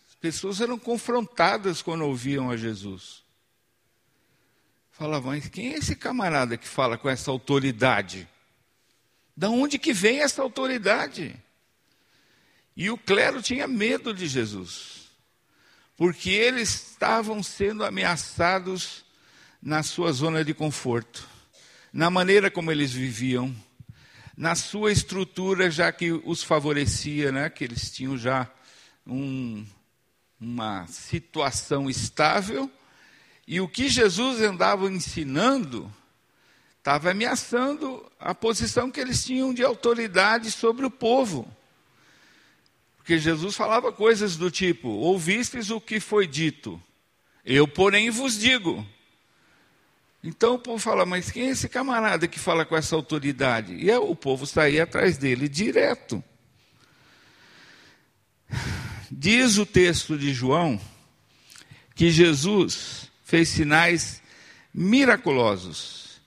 As 0.09 0.15
pessoas 0.15 0.59
eram 0.59 0.77
confrontadas 0.77 1.81
quando 1.81 2.05
ouviam 2.05 2.49
a 2.49 2.57
Jesus. 2.57 3.24
Falavam, 4.97 5.33
mas 5.33 5.49
quem 5.49 5.73
é 5.73 5.77
esse 5.77 5.93
camarada 5.93 6.55
que 6.55 6.65
fala 6.65 6.97
com 6.97 7.09
essa 7.09 7.29
autoridade? 7.29 8.25
Da 9.35 9.49
onde 9.49 9.77
que 9.77 9.91
vem 9.91 10.21
essa 10.21 10.41
autoridade? 10.41 11.35
E 12.77 12.89
o 12.89 12.97
clero 12.97 13.41
tinha 13.41 13.67
medo 13.67 14.13
de 14.13 14.25
Jesus, 14.25 15.09
porque 15.97 16.29
eles 16.29 16.91
estavam 16.91 17.43
sendo 17.43 17.83
ameaçados 17.83 19.03
na 19.61 19.83
sua 19.83 20.13
zona 20.13 20.45
de 20.45 20.53
conforto, 20.53 21.27
na 21.91 22.09
maneira 22.09 22.49
como 22.49 22.71
eles 22.71 22.93
viviam, 22.93 23.53
na 24.37 24.55
sua 24.55 24.93
estrutura, 24.93 25.69
já 25.69 25.91
que 25.91 26.13
os 26.13 26.41
favorecia, 26.41 27.33
né? 27.33 27.49
que 27.49 27.65
eles 27.65 27.91
tinham 27.91 28.17
já 28.17 28.49
um, 29.05 29.65
uma 30.39 30.87
situação 30.87 31.89
estável 31.89 32.71
e 33.47 33.61
o 33.61 33.67
que 33.67 33.87
Jesus 33.87 34.41
andava 34.41 34.87
ensinando 34.87 35.91
estava 36.77 37.11
ameaçando 37.11 38.09
a 38.19 38.33
posição 38.33 38.91
que 38.91 38.99
eles 38.99 39.23
tinham 39.23 39.53
de 39.53 39.63
autoridade 39.63 40.51
sobre 40.51 40.85
o 40.85 40.91
povo. 40.91 41.51
Porque 42.97 43.19
Jesus 43.19 43.55
falava 43.55 43.91
coisas 43.91 44.35
do 44.35 44.49
tipo: 44.49 44.87
Ouvistes 44.87 45.69
o 45.69 45.79
que 45.79 45.99
foi 45.99 46.25
dito, 46.25 46.81
eu, 47.43 47.67
porém, 47.67 48.09
vos 48.09 48.37
digo. 48.37 48.85
Então 50.23 50.55
o 50.55 50.59
povo 50.59 50.79
fala, 50.79 51.05
mas 51.05 51.29
quem 51.29 51.49
é 51.49 51.49
esse 51.51 51.69
camarada 51.69 52.27
que 52.27 52.39
fala 52.39 52.65
com 52.65 52.75
essa 52.75 52.95
autoridade? 52.95 53.73
E 53.75 53.91
o 53.91 54.15
povo 54.15 54.47
saía 54.47 54.81
atrás 54.81 55.19
dele 55.19 55.47
direto. 55.47 56.23
Diz 59.11 59.59
o 59.59 59.67
texto 59.67 60.17
de 60.17 60.33
João 60.33 60.81
que 61.93 62.09
Jesus 62.09 63.11
fez 63.25 63.49
sinais 63.49 64.21
miraculosos. 64.73 66.21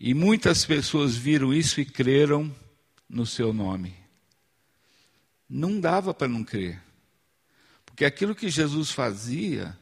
E 0.00 0.14
muitas 0.14 0.64
pessoas 0.64 1.14
viram 1.14 1.54
isso 1.54 1.80
e 1.80 1.84
creram 1.84 2.52
no 3.08 3.24
seu 3.24 3.52
nome. 3.52 3.94
Não 5.48 5.78
dava 5.78 6.12
para 6.12 6.26
não 6.26 6.42
crer. 6.42 6.82
Porque 7.84 8.04
aquilo 8.04 8.34
que 8.34 8.48
Jesus 8.48 8.90
fazia 8.90 9.78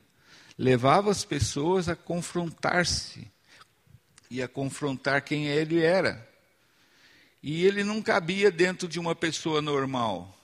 levava 0.59 1.11
as 1.11 1.25
pessoas 1.25 1.89
a 1.89 1.97
confrontar-se 1.97 3.31
e 4.29 4.43
a 4.43 4.49
confrontar 4.49 5.23
quem 5.23 5.47
ele 5.47 5.81
era. 5.81 6.29
E 7.43 7.65
ele 7.65 7.83
não 7.83 8.03
cabia 8.03 8.51
dentro 8.51 8.87
de 8.87 8.99
uma 8.99 9.15
pessoa 9.15 9.63
normal. 9.63 10.37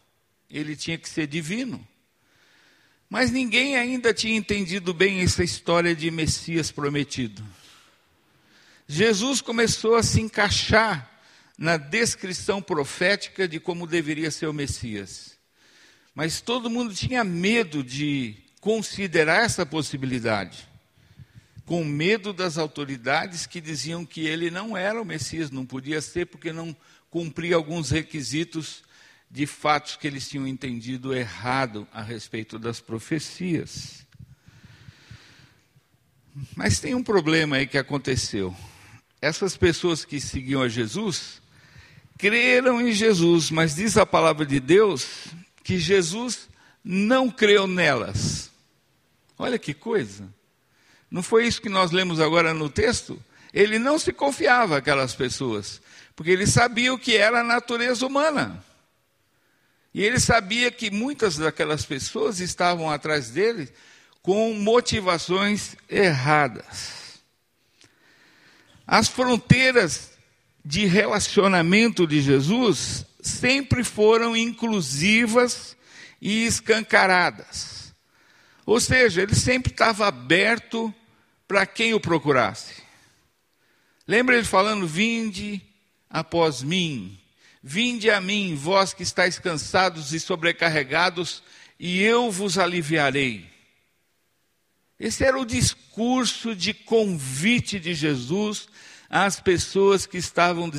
Ele 0.48 0.76
tinha 0.76 0.96
que 0.96 1.08
ser 1.08 1.26
divino. 1.26 1.86
Mas 3.08 3.30
ninguém 3.30 3.76
ainda 3.76 4.12
tinha 4.12 4.36
entendido 4.36 4.92
bem 4.92 5.20
essa 5.20 5.44
história 5.44 5.94
de 5.94 6.10
Messias 6.10 6.70
prometido. 6.72 7.42
Jesus 8.88 9.40
começou 9.40 9.94
a 9.94 10.02
se 10.02 10.20
encaixar 10.20 11.10
na 11.58 11.76
descrição 11.76 12.60
profética 12.60 13.48
de 13.48 13.58
como 13.58 13.86
deveria 13.86 14.30
ser 14.30 14.46
o 14.46 14.52
Messias. 14.52 15.36
Mas 16.14 16.40
todo 16.40 16.70
mundo 16.70 16.94
tinha 16.94 17.22
medo 17.22 17.82
de 17.82 18.36
considerar 18.60 19.44
essa 19.44 19.64
possibilidade, 19.64 20.66
com 21.64 21.84
medo 21.84 22.32
das 22.32 22.58
autoridades 22.58 23.46
que 23.46 23.60
diziam 23.60 24.04
que 24.04 24.26
ele 24.26 24.50
não 24.50 24.76
era 24.76 25.00
o 25.00 25.04
Messias, 25.04 25.50
não 25.50 25.64
podia 25.64 26.00
ser 26.00 26.26
porque 26.26 26.52
não 26.52 26.76
cumpria 27.10 27.56
alguns 27.56 27.90
requisitos 27.90 28.82
de 29.30 29.47
fatos 29.47 29.97
que 29.97 30.06
eles 30.06 30.28
tinham 30.28 30.47
entendido 30.47 31.14
errado 31.14 31.87
a 31.92 32.02
respeito 32.02 32.59
das 32.59 32.80
profecias. 32.80 34.06
Mas 36.54 36.80
tem 36.80 36.95
um 36.95 37.02
problema 37.02 37.56
aí 37.56 37.66
que 37.66 37.78
aconteceu. 37.78 38.54
Essas 39.21 39.56
pessoas 39.56 40.04
que 40.04 40.21
seguiam 40.21 40.62
a 40.62 40.68
Jesus 40.68 41.40
creram 42.18 42.80
em 42.80 42.92
Jesus, 42.92 43.50
mas 43.50 43.75
diz 43.75 43.97
a 43.97 44.06
palavra 44.06 44.47
de 44.47 44.61
Deus 44.61 45.26
que 45.62 45.78
Jesus 45.78 46.49
não 46.85 47.30
creu 47.30 47.66
nelas. 47.66 48.50
Olha 49.38 49.59
que 49.59 49.75
coisa. 49.75 50.28
Não 51.11 51.23
foi 51.23 51.47
isso 51.47 51.61
que 51.61 51.68
nós 51.68 51.90
lemos 51.90 52.21
agora 52.21 52.54
no 52.54 52.68
texto? 52.68 53.23
Ele 53.52 53.78
não 53.78 53.99
se 53.99 54.12
confiava 54.12 54.76
aquelas 54.76 55.14
pessoas, 55.14 55.80
porque 56.14 56.30
ele 56.30 56.47
sabia 56.47 56.92
o 56.92 56.99
que 56.99 57.16
era 57.16 57.40
a 57.40 57.45
natureza 57.45 58.06
humana. 58.06 58.62
E 59.96 60.04
ele 60.04 60.20
sabia 60.20 60.70
que 60.70 60.90
muitas 60.90 61.38
daquelas 61.38 61.86
pessoas 61.86 62.38
estavam 62.38 62.90
atrás 62.90 63.30
dele 63.30 63.66
com 64.20 64.52
motivações 64.52 65.74
erradas. 65.88 67.18
As 68.86 69.08
fronteiras 69.08 70.10
de 70.62 70.84
relacionamento 70.84 72.06
de 72.06 72.20
Jesus 72.20 73.06
sempre 73.22 73.82
foram 73.82 74.36
inclusivas 74.36 75.74
e 76.20 76.44
escancaradas. 76.44 77.94
Ou 78.66 78.78
seja, 78.78 79.22
ele 79.22 79.34
sempre 79.34 79.72
estava 79.72 80.08
aberto 80.08 80.92
para 81.48 81.64
quem 81.64 81.94
o 81.94 82.00
procurasse. 82.00 82.82
Lembra 84.06 84.36
ele 84.36 84.44
falando: 84.44 84.86
Vinde 84.86 85.62
após 86.10 86.62
mim, 86.62 87.18
Vinde 87.68 88.08
a 88.12 88.20
mim, 88.20 88.54
vós 88.54 88.94
que 88.94 89.02
estáis 89.02 89.40
cansados 89.40 90.12
e 90.12 90.20
sobrecarregados, 90.20 91.42
e 91.80 92.00
eu 92.00 92.30
vos 92.30 92.58
aliviarei. 92.58 93.44
Esse 95.00 95.25
era 95.25 95.37
o 95.37 95.44
discurso 95.44 96.54
de 96.54 96.73
convite 96.73 97.80
de 97.80 97.92
Jesus 97.92 98.68
às 99.11 99.40
pessoas 99.40 100.06
que 100.06 100.16
estavam 100.16 100.70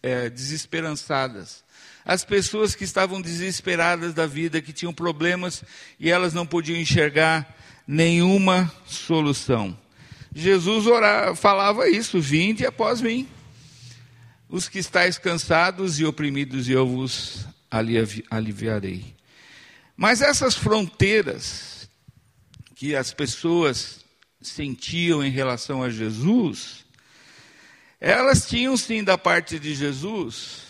é, 0.00 0.30
desesperançadas, 0.30 1.64
às 2.04 2.24
pessoas 2.24 2.76
que 2.76 2.84
estavam 2.84 3.20
desesperadas 3.20 4.14
da 4.14 4.24
vida, 4.24 4.62
que 4.62 4.72
tinham 4.72 4.94
problemas 4.94 5.64
e 5.98 6.08
elas 6.08 6.32
não 6.32 6.46
podiam 6.46 6.78
enxergar 6.78 7.56
nenhuma 7.88 8.72
solução. 8.86 9.76
Jesus 10.32 10.86
orava, 10.86 11.34
falava 11.34 11.88
isso: 11.88 12.20
vinde 12.20 12.64
após 12.64 13.00
mim 13.00 13.28
os 14.48 14.68
que 14.68 14.78
estáis 14.78 15.18
cansados 15.18 16.00
e 16.00 16.04
oprimidos, 16.04 16.68
e 16.68 16.72
eu 16.72 16.86
vos 16.86 17.46
aliviarei. 18.30 19.14
Mas 19.96 20.22
essas 20.22 20.54
fronteiras 20.54 21.88
que 22.74 22.94
as 22.96 23.12
pessoas 23.12 24.04
sentiam 24.40 25.22
em 25.22 25.30
relação 25.30 25.82
a 25.82 25.90
Jesus, 25.90 26.86
elas 28.00 28.48
tinham 28.48 28.76
sim 28.76 29.02
da 29.02 29.18
parte 29.18 29.58
de 29.58 29.74
Jesus 29.74 30.68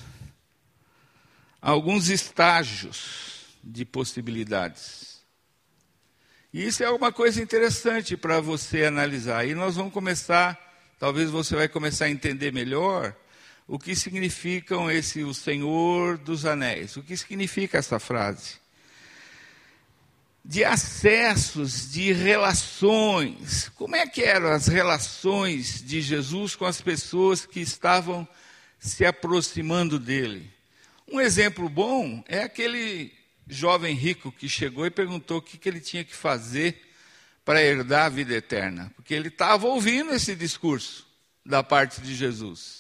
alguns 1.61 2.09
estágios 2.09 3.47
de 3.63 3.85
possibilidades. 3.85 5.19
E 6.53 6.67
isso 6.67 6.83
é 6.83 6.91
uma 6.91 7.13
coisa 7.13 7.43
interessante 7.43 8.17
para 8.17 8.41
você 8.41 8.85
analisar. 8.85 9.47
E 9.47 9.55
nós 9.55 9.77
vamos 9.77 9.93
começar, 9.93 10.59
talvez 10.99 11.31
você 11.31 11.55
vai 11.55 11.69
começar 11.69 12.07
a 12.07 12.11
entender 12.11 12.53
melhor 12.53 13.15
o 13.69 13.79
que 13.79 13.95
significam 13.95 14.91
esse 14.91 15.23
o 15.23 15.35
Senhor 15.35 16.17
dos 16.17 16.47
Anéis. 16.47 16.97
O 16.97 17.03
que 17.03 17.15
significa 17.15 17.77
essa 17.77 17.99
frase? 17.99 18.55
De 20.43 20.65
acessos, 20.65 21.93
de 21.93 22.11
relações. 22.11 23.69
Como 23.75 23.95
é 23.95 24.07
que 24.07 24.23
eram 24.23 24.49
as 24.49 24.67
relações 24.67 25.83
de 25.85 26.01
Jesus 26.01 26.57
com 26.57 26.65
as 26.65 26.81
pessoas 26.81 27.45
que 27.45 27.61
estavam 27.61 28.27
se 28.79 29.05
aproximando 29.05 29.99
dele? 29.99 30.51
Um 31.07 31.21
exemplo 31.21 31.69
bom 31.69 32.25
é 32.27 32.45
aquele 32.45 33.13
jovem 33.47 33.95
rico 33.95 34.33
que 34.33 34.49
chegou 34.49 34.87
e 34.87 34.91
perguntou 34.91 35.39
o 35.39 35.43
que, 35.43 35.59
que 35.59 35.69
ele 35.69 35.81
tinha 35.81 36.05
que 36.05 36.17
fazer 36.17 36.89
para 37.45 37.63
herdar 37.63 38.07
a 38.07 38.11
vida 38.11 38.35
eterna. 38.35 38.91
Porque 38.97 39.13
ele 39.13 39.29
estava 39.29 39.67
ouvindo 39.67 40.13
esse 40.13 40.35
discurso 40.35 41.07
da 41.45 41.63
parte 41.63 42.01
de 42.01 42.15
Jesus. 42.15 42.78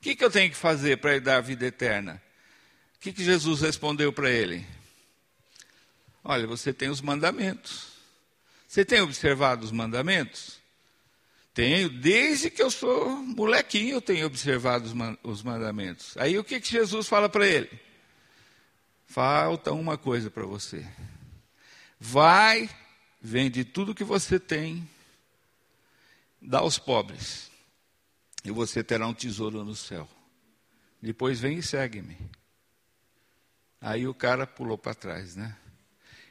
O 0.00 0.02
que, 0.02 0.16
que 0.16 0.24
eu 0.24 0.30
tenho 0.30 0.50
que 0.50 0.56
fazer 0.56 0.96
para 0.96 1.14
herdar 1.14 1.36
a 1.36 1.42
vida 1.42 1.66
eterna? 1.66 2.22
O 2.96 3.00
que, 3.00 3.12
que 3.12 3.22
Jesus 3.22 3.60
respondeu 3.60 4.10
para 4.10 4.30
ele? 4.30 4.66
Olha, 6.24 6.46
você 6.46 6.72
tem 6.72 6.88
os 6.88 7.02
mandamentos. 7.02 7.88
Você 8.66 8.82
tem 8.82 9.02
observado 9.02 9.62
os 9.62 9.70
mandamentos? 9.70 10.58
Tenho, 11.52 11.90
desde 11.90 12.48
que 12.48 12.62
eu 12.62 12.70
sou 12.70 13.10
molequinho, 13.10 13.96
eu 13.96 14.00
tenho 14.00 14.26
observado 14.26 14.90
os 15.22 15.42
mandamentos. 15.42 16.16
Aí 16.16 16.38
o 16.38 16.44
que, 16.44 16.60
que 16.60 16.70
Jesus 16.70 17.06
fala 17.06 17.28
para 17.28 17.46
ele? 17.46 17.70
Falta 19.06 19.70
uma 19.70 19.98
coisa 19.98 20.30
para 20.30 20.46
você. 20.46 20.86
Vai, 21.98 22.70
vende 23.20 23.64
tudo 23.64 23.94
que 23.94 24.04
você 24.04 24.40
tem, 24.40 24.88
dá 26.40 26.60
aos 26.60 26.78
pobres, 26.78 27.49
e 28.44 28.50
você 28.50 28.82
terá 28.82 29.06
um 29.06 29.14
tesouro 29.14 29.64
no 29.64 29.74
céu. 29.74 30.08
Depois 31.00 31.40
vem 31.40 31.58
e 31.58 31.62
segue-me. 31.62 32.16
Aí 33.80 34.06
o 34.06 34.14
cara 34.14 34.46
pulou 34.46 34.76
para 34.76 34.94
trás, 34.94 35.36
né? 35.36 35.56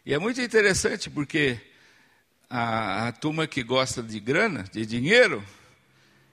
E 0.05 0.13
é 0.13 0.19
muito 0.19 0.41
interessante 0.41 1.09
porque 1.09 1.59
a, 2.49 3.07
a, 3.07 3.11
turma 3.11 3.47
que 3.47 3.63
gosta 3.63 4.01
de 4.03 4.19
grana, 4.19 4.63
de 4.71 4.85
dinheiro, 4.85 5.43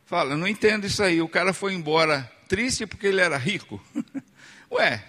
fala: 0.04 0.36
não 0.36 0.46
entendo 0.46 0.86
isso 0.86 1.02
aí. 1.02 1.20
O 1.22 1.28
cara 1.28 1.52
foi 1.52 1.72
embora 1.72 2.30
triste 2.48 2.86
porque 2.86 3.06
ele 3.06 3.20
era 3.20 3.36
rico. 3.36 3.82
Ué, 4.70 5.02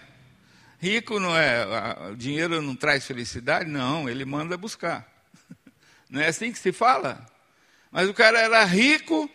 Rico 0.78 1.18
não 1.18 1.36
é, 1.36 1.66
o 2.10 2.16
dinheiro 2.16 2.62
não 2.62 2.76
traz 2.76 3.04
felicidade? 3.04 3.68
Não, 3.68 4.08
ele 4.08 4.24
manda 4.24 4.56
buscar. 4.56 5.06
Não 6.08 6.22
é 6.22 6.28
assim 6.28 6.50
que 6.50 6.58
se 6.58 6.72
fala? 6.72 7.26
Mas 7.90 8.08
o 8.08 8.14
cara 8.14 8.38
era 8.38 8.64
rico 8.64 9.28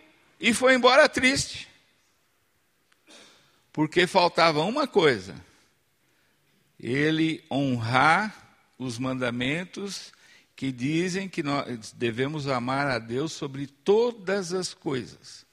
e 0.43 0.53
foi 0.53 0.75
embora 0.75 1.07
triste. 1.07 1.69
Porque 3.71 4.05
faltava 4.05 4.61
uma 4.61 4.85
coisa: 4.85 5.33
ele 6.77 7.41
honrar 7.49 8.57
os 8.77 8.99
mandamentos 8.99 10.11
que 10.53 10.69
dizem 10.69 11.29
que 11.29 11.41
nós 11.41 11.93
devemos 11.93 12.49
amar 12.49 12.87
a 12.87 12.99
Deus 12.99 13.31
sobre 13.31 13.67
todas 13.67 14.51
as 14.51 14.73
coisas. 14.73 15.45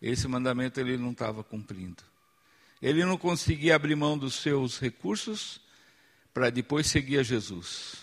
Esse 0.00 0.26
mandamento 0.26 0.80
ele 0.80 0.96
não 0.96 1.10
estava 1.10 1.44
cumprindo. 1.44 2.02
Ele 2.80 3.04
não 3.04 3.18
conseguia 3.18 3.76
abrir 3.76 3.96
mão 3.96 4.16
dos 4.16 4.36
seus 4.36 4.78
recursos 4.78 5.60
para 6.32 6.48
depois 6.48 6.86
seguir 6.86 7.18
a 7.18 7.22
Jesus. 7.22 7.96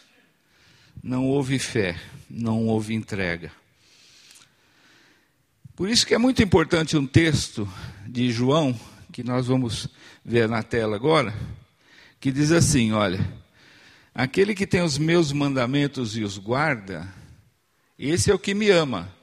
Não 1.02 1.25
houve 1.25 1.58
fé, 1.58 2.00
não 2.30 2.68
houve 2.68 2.94
entrega. 2.94 3.52
Por 5.75 5.89
isso 5.89 6.08
que 6.08 6.13
é 6.13 6.17
muito 6.17 6.41
importante 6.41 6.96
um 6.96 7.05
texto 7.05 7.67
de 8.08 8.32
João, 8.32 8.79
que 9.12 9.22
nós 9.22 9.48
vamos 9.48 9.89
ver 10.24 10.48
na 10.48 10.63
tela 10.63 10.95
agora, 10.95 11.34
que 12.17 12.32
diz 12.32 12.54
assim: 12.54 12.93
olha, 12.93 13.19
aquele 14.13 14.56
que 14.56 14.65
tem 14.65 14.82
os 14.82 14.97
meus 14.97 15.34
mandamentos 15.34 16.15
e 16.15 16.23
os 16.23 16.38
guarda, 16.38 17.06
esse 18.00 18.32
é 18.32 18.34
o 18.34 18.39
que 18.39 18.54
me 18.54 18.69
ama. 18.69 19.13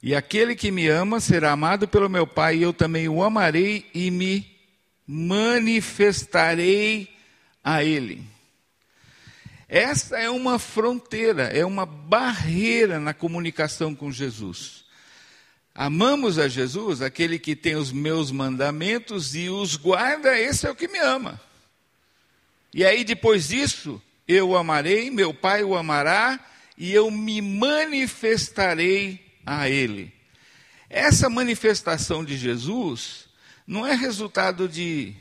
E 0.00 0.14
aquele 0.14 0.54
que 0.54 0.70
me 0.70 0.86
ama 0.86 1.18
será 1.18 1.50
amado 1.50 1.88
pelo 1.88 2.08
meu 2.08 2.24
Pai, 2.24 2.58
e 2.58 2.62
eu 2.62 2.72
também 2.72 3.08
o 3.08 3.20
amarei 3.20 3.90
e 3.92 4.12
me 4.12 4.46
manifestarei 5.04 7.08
a 7.64 7.82
Ele. 7.82 8.22
Essa 9.68 10.20
é 10.20 10.30
uma 10.30 10.60
fronteira, 10.60 11.44
é 11.44 11.66
uma 11.66 11.84
barreira 11.84 13.00
na 13.00 13.12
comunicação 13.12 13.92
com 13.92 14.12
Jesus. 14.12 14.83
Amamos 15.74 16.38
a 16.38 16.46
Jesus, 16.46 17.02
aquele 17.02 17.36
que 17.36 17.56
tem 17.56 17.74
os 17.74 17.90
meus 17.90 18.30
mandamentos 18.30 19.34
e 19.34 19.48
os 19.48 19.74
guarda, 19.74 20.38
esse 20.38 20.66
é 20.68 20.70
o 20.70 20.74
que 20.76 20.86
me 20.86 20.98
ama. 21.00 21.40
E 22.72 22.84
aí, 22.84 23.02
depois 23.02 23.48
disso, 23.48 24.00
eu 24.28 24.50
o 24.50 24.56
amarei, 24.56 25.10
meu 25.10 25.34
Pai 25.34 25.64
o 25.64 25.76
amará, 25.76 26.38
e 26.78 26.92
eu 26.92 27.10
me 27.10 27.40
manifestarei 27.40 29.20
a 29.44 29.68
Ele. 29.68 30.12
Essa 30.88 31.28
manifestação 31.28 32.24
de 32.24 32.36
Jesus 32.36 33.26
não 33.66 33.84
é 33.84 33.94
resultado 33.94 34.68
de 34.68 35.12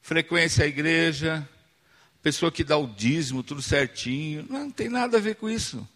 frequência 0.00 0.64
à 0.64 0.68
igreja, 0.68 1.48
pessoa 2.22 2.52
que 2.52 2.62
dá 2.62 2.76
o 2.76 2.86
dízimo, 2.86 3.42
tudo 3.42 3.60
certinho. 3.60 4.46
Não, 4.48 4.60
não 4.60 4.70
tem 4.70 4.88
nada 4.88 5.16
a 5.16 5.20
ver 5.20 5.34
com 5.34 5.50
isso. 5.50 5.86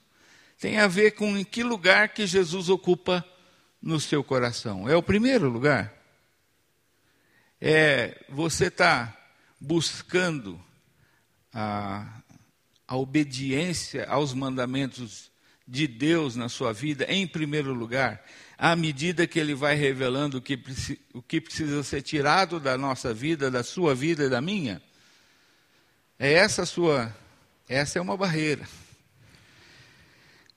Tem 0.58 0.78
a 0.78 0.88
ver 0.88 1.12
com 1.12 1.36
em 1.36 1.44
que 1.44 1.62
lugar 1.62 2.08
que 2.08 2.26
Jesus 2.26 2.68
ocupa 2.68 3.24
no 3.80 3.98
seu 4.00 4.22
coração. 4.22 4.88
É 4.88 4.96
o 4.96 5.02
primeiro 5.02 5.48
lugar. 5.48 5.92
É 7.60 8.24
você 8.28 8.66
está 8.66 9.16
buscando 9.60 10.60
a, 11.52 12.22
a 12.86 12.96
obediência 12.96 14.06
aos 14.06 14.32
mandamentos 14.32 15.30
de 15.66 15.86
Deus 15.86 16.36
na 16.36 16.48
sua 16.48 16.72
vida 16.72 17.04
em 17.08 17.26
primeiro 17.26 17.72
lugar 17.72 18.24
à 18.60 18.76
medida 18.76 19.26
que 19.26 19.40
ele 19.40 19.54
vai 19.54 19.74
revelando 19.74 20.36
o 20.36 20.42
que, 20.42 20.62
o 21.14 21.22
que 21.22 21.40
precisa 21.40 21.82
ser 21.82 22.02
tirado 22.02 22.60
da 22.60 22.76
nossa 22.76 23.14
vida, 23.14 23.50
da 23.50 23.62
sua 23.62 23.94
vida 23.94 24.24
e 24.24 24.28
da 24.28 24.42
minha, 24.42 24.82
é 26.18 26.34
essa 26.34 26.66
sua, 26.66 27.10
essa 27.66 27.98
é 27.98 28.02
uma 28.02 28.18
barreira. 28.18 28.68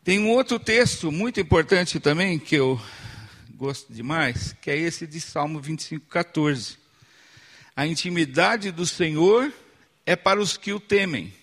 Tem 0.04 0.20
um 0.20 0.30
outro 0.32 0.60
texto 0.60 1.14
muito 1.14 1.40
importante 1.40 1.98
também, 1.98 2.38
que 2.38 2.56
eu 2.56 2.78
gosto 3.64 3.94
demais, 3.94 4.52
que 4.62 4.70
é 4.70 4.78
esse 4.78 5.08
de 5.08 5.22
Salmo 5.22 5.58
25, 5.62 6.06
14. 6.08 6.78
A 7.74 7.88
intimidade 7.88 8.72
do 8.72 8.86
Senhor 8.86 9.54
é 10.06 10.18
para 10.18 10.42
os 10.42 10.58
que 10.58 10.74
o 10.74 10.82
temem, 10.82 11.34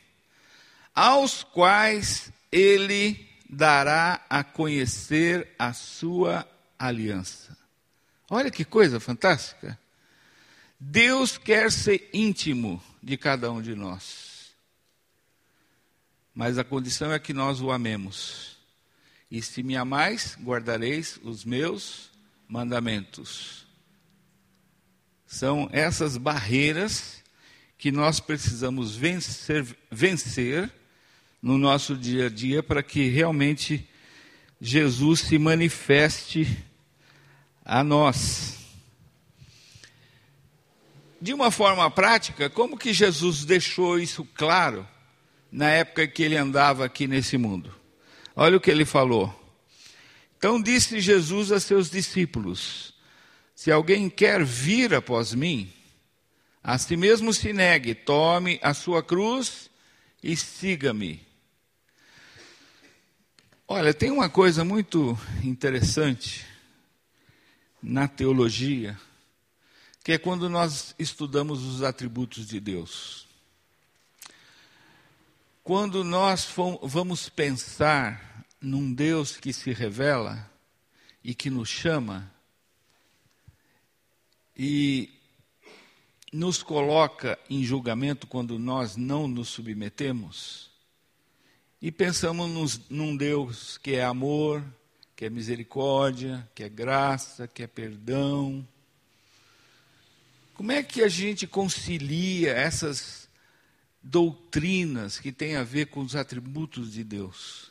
aos 0.94 1.42
quais 1.42 2.30
ele 2.52 3.26
dará 3.48 4.22
a 4.28 4.44
conhecer 4.44 5.48
a 5.58 5.72
sua 5.72 6.46
aliança. 6.78 7.56
Olha 8.28 8.50
que 8.50 8.66
coisa 8.66 9.00
fantástica. 9.00 9.78
Deus 10.78 11.38
quer 11.38 11.72
ser 11.72 12.10
íntimo 12.12 12.82
de 13.02 13.16
cada 13.16 13.50
um 13.50 13.62
de 13.62 13.74
nós. 13.74 14.54
Mas 16.34 16.58
a 16.58 16.64
condição 16.64 17.14
é 17.14 17.18
que 17.18 17.32
nós 17.32 17.62
o 17.62 17.70
amemos. 17.70 18.58
E 19.30 19.40
se 19.40 19.62
me 19.62 19.74
amais, 19.74 20.36
guardareis 20.42 21.18
os 21.22 21.46
meus 21.46 22.09
mandamentos. 22.50 23.64
São 25.24 25.68
essas 25.72 26.16
barreiras 26.16 27.22
que 27.78 27.92
nós 27.92 28.18
precisamos 28.18 28.96
vencer, 28.96 29.64
vencer 29.90 30.70
no 31.40 31.56
nosso 31.56 31.96
dia 31.96 32.26
a 32.26 32.28
dia 32.28 32.60
para 32.60 32.82
que 32.82 33.08
realmente 33.08 33.88
Jesus 34.60 35.20
se 35.20 35.38
manifeste 35.38 36.58
a 37.64 37.84
nós. 37.84 38.58
De 41.20 41.32
uma 41.32 41.52
forma 41.52 41.88
prática, 41.88 42.50
como 42.50 42.76
que 42.76 42.92
Jesus 42.92 43.44
deixou 43.44 43.98
isso 43.98 44.24
claro 44.34 44.86
na 45.52 45.70
época 45.70 46.08
que 46.08 46.24
ele 46.24 46.36
andava 46.36 46.84
aqui 46.84 47.06
nesse 47.06 47.38
mundo? 47.38 47.72
Olha 48.34 48.56
o 48.56 48.60
que 48.60 48.70
ele 48.70 48.84
falou. 48.84 49.39
Então 50.40 50.58
disse 50.58 51.00
Jesus 51.00 51.52
a 51.52 51.60
seus 51.60 51.90
discípulos: 51.90 52.94
Se 53.54 53.70
alguém 53.70 54.08
quer 54.08 54.42
vir 54.42 54.94
após 54.94 55.34
mim, 55.34 55.70
a 56.64 56.78
si 56.78 56.96
mesmo 56.96 57.30
se 57.34 57.52
negue, 57.52 57.94
tome 57.94 58.58
a 58.62 58.72
sua 58.72 59.02
cruz 59.02 59.68
e 60.22 60.34
siga-me. 60.34 61.20
Olha, 63.68 63.92
tem 63.92 64.10
uma 64.10 64.30
coisa 64.30 64.64
muito 64.64 65.14
interessante 65.44 66.46
na 67.82 68.08
teologia, 68.08 68.98
que 70.02 70.12
é 70.12 70.18
quando 70.18 70.48
nós 70.48 70.94
estudamos 70.98 71.62
os 71.64 71.82
atributos 71.82 72.48
de 72.48 72.58
Deus. 72.58 73.28
Quando 75.62 76.02
nós 76.02 76.50
vamos 76.82 77.28
pensar 77.28 78.29
num 78.60 78.92
Deus 78.92 79.36
que 79.36 79.52
se 79.52 79.72
revela 79.72 80.50
e 81.22 81.34
que 81.34 81.50
nos 81.50 81.68
chama 81.68 82.30
e 84.56 85.10
nos 86.32 86.62
coloca 86.62 87.38
em 87.48 87.64
julgamento 87.64 88.26
quando 88.26 88.58
nós 88.58 88.96
não 88.96 89.26
nos 89.26 89.48
submetemos 89.48 90.70
e 91.82 91.90
pensamos 91.90 92.50
nos, 92.50 92.80
num 92.90 93.16
Deus 93.16 93.78
que 93.78 93.94
é 93.94 94.04
amor, 94.04 94.62
que 95.16 95.24
é 95.24 95.30
misericórdia, 95.30 96.46
que 96.54 96.62
é 96.62 96.68
graça, 96.68 97.48
que 97.48 97.62
é 97.62 97.66
perdão. 97.66 98.66
Como 100.52 100.72
é 100.72 100.82
que 100.82 101.02
a 101.02 101.08
gente 101.08 101.46
concilia 101.46 102.52
essas 102.52 103.30
doutrinas 104.02 105.18
que 105.18 105.32
têm 105.32 105.56
a 105.56 105.64
ver 105.64 105.86
com 105.86 106.00
os 106.00 106.14
atributos 106.14 106.92
de 106.92 107.02
Deus? 107.02 107.69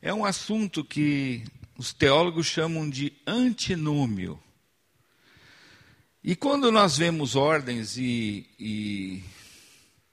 É 0.00 0.14
um 0.14 0.24
assunto 0.24 0.84
que 0.84 1.42
os 1.76 1.92
teólogos 1.92 2.46
chamam 2.46 2.88
de 2.88 3.12
antinômio. 3.26 4.40
E 6.22 6.36
quando 6.36 6.70
nós 6.70 6.98
vemos 6.98 7.34
ordens 7.34 7.96
e, 7.96 8.48
e 8.60 9.22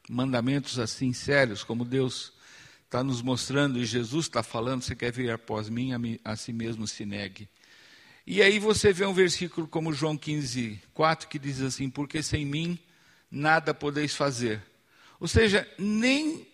mandamentos 0.10 0.80
assim 0.80 1.14
sérios, 1.14 1.64
como 1.64 1.86
Deus 1.86 2.34
está 2.86 3.04
nos 3.04 3.22
mostrando 3.22 3.78
e 3.78 3.86
Jesus 3.86 4.26
está 4.26 4.42
falando, 4.42 4.82
você 4.82 4.96
quer 4.96 5.12
vir 5.12 5.30
após 5.30 5.70
mim, 5.70 5.92
a 6.24 6.36
si 6.36 6.52
mesmo 6.52 6.88
se 6.88 7.06
negue. 7.06 7.48
E 8.26 8.42
aí 8.42 8.58
você 8.58 8.92
vê 8.92 9.06
um 9.06 9.14
versículo 9.14 9.68
como 9.68 9.94
João 9.94 10.18
15, 10.18 10.82
4, 10.96 11.28
que 11.28 11.38
diz 11.38 11.62
assim, 11.62 11.92
porque 11.92 12.24
sem 12.24 12.44
mim 12.44 12.80
nada 13.30 13.72
podeis 13.72 14.16
fazer. 14.16 14.64
Ou 15.20 15.28
seja, 15.28 15.68
nem 15.78 16.48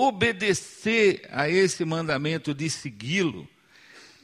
obedecer 0.00 1.28
a 1.30 1.48
esse 1.48 1.84
mandamento 1.84 2.54
de 2.54 2.70
segui-lo 2.70 3.46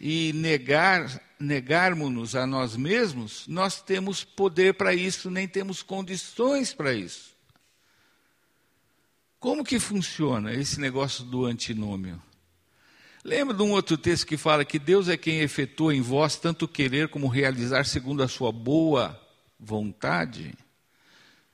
e 0.01 0.33
negar 0.33 1.23
negarmos-nos 1.39 2.35
a 2.35 2.47
nós 2.47 2.79
mesmos, 2.79 3.47
nós 3.47 3.83
temos 3.83 4.25
poder 4.25 4.73
para 4.73 4.95
isso, 4.95 5.31
nem 5.31 5.47
temos 5.47 5.83
condições 5.83 6.73
para 6.73 6.95
isso. 6.95 7.37
Como 9.39 9.63
que 9.63 9.79
funciona 9.79 10.55
esse 10.55 10.81
negócio 10.81 11.25
do 11.25 11.45
antinômio? 11.45 12.21
Lembra 13.23 13.55
de 13.55 13.63
um 13.63 13.73
outro 13.73 13.99
texto 13.99 14.27
que 14.27 14.39
fala 14.39 14.65
que 14.65 14.79
Deus 14.79 15.11
é 15.11 15.17
quem 15.19 15.41
efetua 15.41 15.95
em 15.95 16.01
vós 16.01 16.37
tanto 16.37 16.67
querer 16.67 17.09
como 17.09 17.29
realizar 17.29 17.85
segundo 17.85 18.23
a 18.23 18.29
sua 18.29 18.51
boa 18.51 19.21
vontade? 19.61 20.55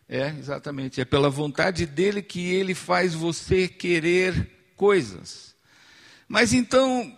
É, 0.08 0.28
exatamente. 0.28 1.00
É 1.00 1.04
pela 1.04 1.30
vontade 1.30 1.86
dele 1.86 2.22
que 2.22 2.52
ele 2.52 2.74
faz 2.74 3.14
você 3.14 3.66
querer 3.68 4.50
coisas. 4.76 5.54
Mas 6.28 6.52
então, 6.52 7.16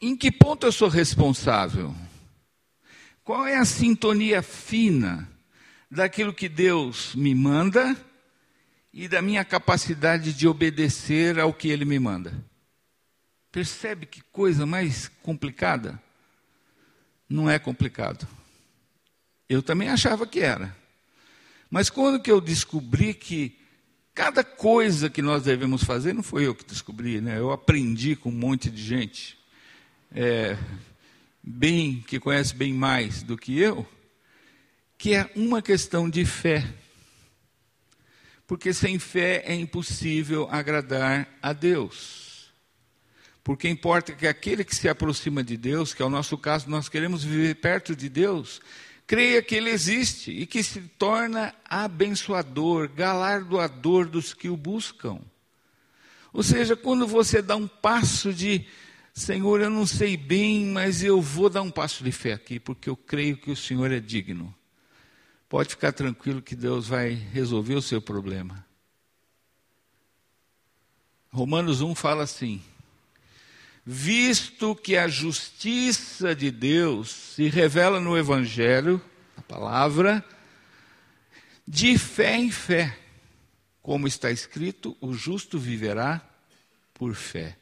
em 0.00 0.16
que 0.16 0.30
ponto 0.30 0.66
eu 0.66 0.72
sou 0.72 0.88
responsável? 0.88 1.94
Qual 3.24 3.46
é 3.46 3.56
a 3.56 3.64
sintonia 3.64 4.42
fina 4.42 5.28
daquilo 5.90 6.34
que 6.34 6.48
Deus 6.48 7.14
me 7.14 7.34
manda 7.34 7.96
e 8.92 9.06
da 9.06 9.22
minha 9.22 9.44
capacidade 9.44 10.32
de 10.32 10.48
obedecer 10.48 11.38
ao 11.38 11.52
que 11.52 11.68
Ele 11.68 11.84
me 11.84 11.98
manda? 11.98 12.32
Percebe 13.52 14.06
que 14.06 14.22
coisa 14.32 14.66
mais 14.66 15.08
complicada? 15.22 16.02
Não 17.28 17.48
é 17.48 17.58
complicado. 17.58 18.26
Eu 19.48 19.62
também 19.62 19.88
achava 19.88 20.26
que 20.26 20.40
era. 20.40 20.74
Mas 21.72 21.88
quando 21.88 22.20
que 22.20 22.30
eu 22.30 22.38
descobri 22.38 23.14
que 23.14 23.58
cada 24.14 24.44
coisa 24.44 25.08
que 25.08 25.22
nós 25.22 25.44
devemos 25.44 25.82
fazer, 25.82 26.12
não 26.12 26.22
foi 26.22 26.46
eu 26.46 26.54
que 26.54 26.66
descobri, 26.66 27.18
né? 27.18 27.38
Eu 27.38 27.50
aprendi 27.50 28.14
com 28.14 28.28
um 28.28 28.32
monte 28.32 28.70
de 28.70 28.82
gente 28.82 29.38
é, 30.14 30.58
bem 31.42 32.04
que 32.06 32.20
conhece 32.20 32.54
bem 32.54 32.74
mais 32.74 33.22
do 33.22 33.38
que 33.38 33.58
eu, 33.58 33.88
que 34.98 35.14
é 35.14 35.30
uma 35.34 35.62
questão 35.62 36.10
de 36.10 36.26
fé. 36.26 36.62
Porque 38.46 38.74
sem 38.74 38.98
fé 38.98 39.42
é 39.46 39.54
impossível 39.54 40.46
agradar 40.50 41.26
a 41.40 41.54
Deus. 41.54 42.52
Porque 43.42 43.66
importa 43.66 44.12
que 44.12 44.26
aquele 44.26 44.62
que 44.62 44.76
se 44.76 44.90
aproxima 44.90 45.42
de 45.42 45.56
Deus, 45.56 45.94
que 45.94 46.02
é 46.02 46.04
o 46.04 46.10
nosso 46.10 46.36
caso, 46.36 46.68
nós 46.68 46.90
queremos 46.90 47.24
viver 47.24 47.54
perto 47.54 47.96
de 47.96 48.10
Deus, 48.10 48.60
creia 49.12 49.42
que 49.42 49.54
Ele 49.54 49.68
existe 49.68 50.30
e 50.30 50.46
que 50.46 50.62
se 50.62 50.80
torna 50.80 51.54
abençoador, 51.66 52.88
galardoador 52.88 54.08
dos 54.08 54.32
que 54.32 54.48
o 54.48 54.56
buscam. 54.56 55.20
Ou 56.32 56.42
seja, 56.42 56.74
quando 56.74 57.06
você 57.06 57.42
dá 57.42 57.54
um 57.54 57.68
passo 57.68 58.32
de 58.32 58.64
Senhor, 59.12 59.60
eu 59.60 59.68
não 59.68 59.86
sei 59.86 60.16
bem, 60.16 60.64
mas 60.64 61.02
eu 61.02 61.20
vou 61.20 61.50
dar 61.50 61.60
um 61.60 61.70
passo 61.70 62.02
de 62.02 62.10
fé 62.10 62.32
aqui, 62.32 62.58
porque 62.58 62.88
eu 62.88 62.96
creio 62.96 63.36
que 63.36 63.50
o 63.50 63.56
Senhor 63.56 63.92
é 63.92 64.00
digno. 64.00 64.54
Pode 65.46 65.68
ficar 65.68 65.92
tranquilo 65.92 66.40
que 66.40 66.56
Deus 66.56 66.88
vai 66.88 67.10
resolver 67.10 67.74
o 67.74 67.82
seu 67.82 68.00
problema. 68.00 68.64
Romanos 71.30 71.82
1 71.82 71.94
fala 71.94 72.22
assim: 72.22 72.62
Visto 73.84 74.76
que 74.76 74.96
a 74.96 75.08
justiça 75.08 76.34
de 76.34 76.50
Deus 76.50 77.10
se 77.10 77.48
revela 77.48 77.98
no 77.98 78.16
Evangelho, 78.16 79.02
a 79.36 79.42
palavra, 79.42 80.24
de 81.66 81.98
fé 81.98 82.36
em 82.36 82.50
fé, 82.50 82.96
como 83.82 84.06
está 84.06 84.30
escrito, 84.30 84.96
o 85.00 85.12
justo 85.12 85.58
viverá 85.58 86.24
por 86.94 87.14
fé. 87.14 87.56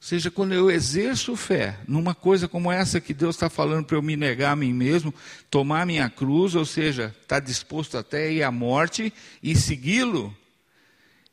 Ou 0.00 0.06
seja, 0.06 0.30
quando 0.30 0.54
eu 0.54 0.70
exerço 0.70 1.36
fé 1.36 1.78
numa 1.86 2.14
coisa 2.14 2.48
como 2.48 2.70
essa 2.70 3.00
que 3.00 3.12
Deus 3.12 3.34
está 3.34 3.50
falando 3.50 3.84
para 3.84 3.96
eu 3.96 4.02
me 4.02 4.16
negar 4.16 4.52
a 4.52 4.56
mim 4.56 4.72
mesmo, 4.72 5.12
tomar 5.50 5.84
minha 5.84 6.08
cruz, 6.08 6.54
ou 6.54 6.64
seja, 6.64 7.14
estar 7.22 7.40
tá 7.40 7.40
disposto 7.40 7.98
até 7.98 8.28
a 8.28 8.30
ir 8.30 8.42
à 8.42 8.50
morte 8.52 9.12
e 9.42 9.54
segui-lo, 9.56 10.34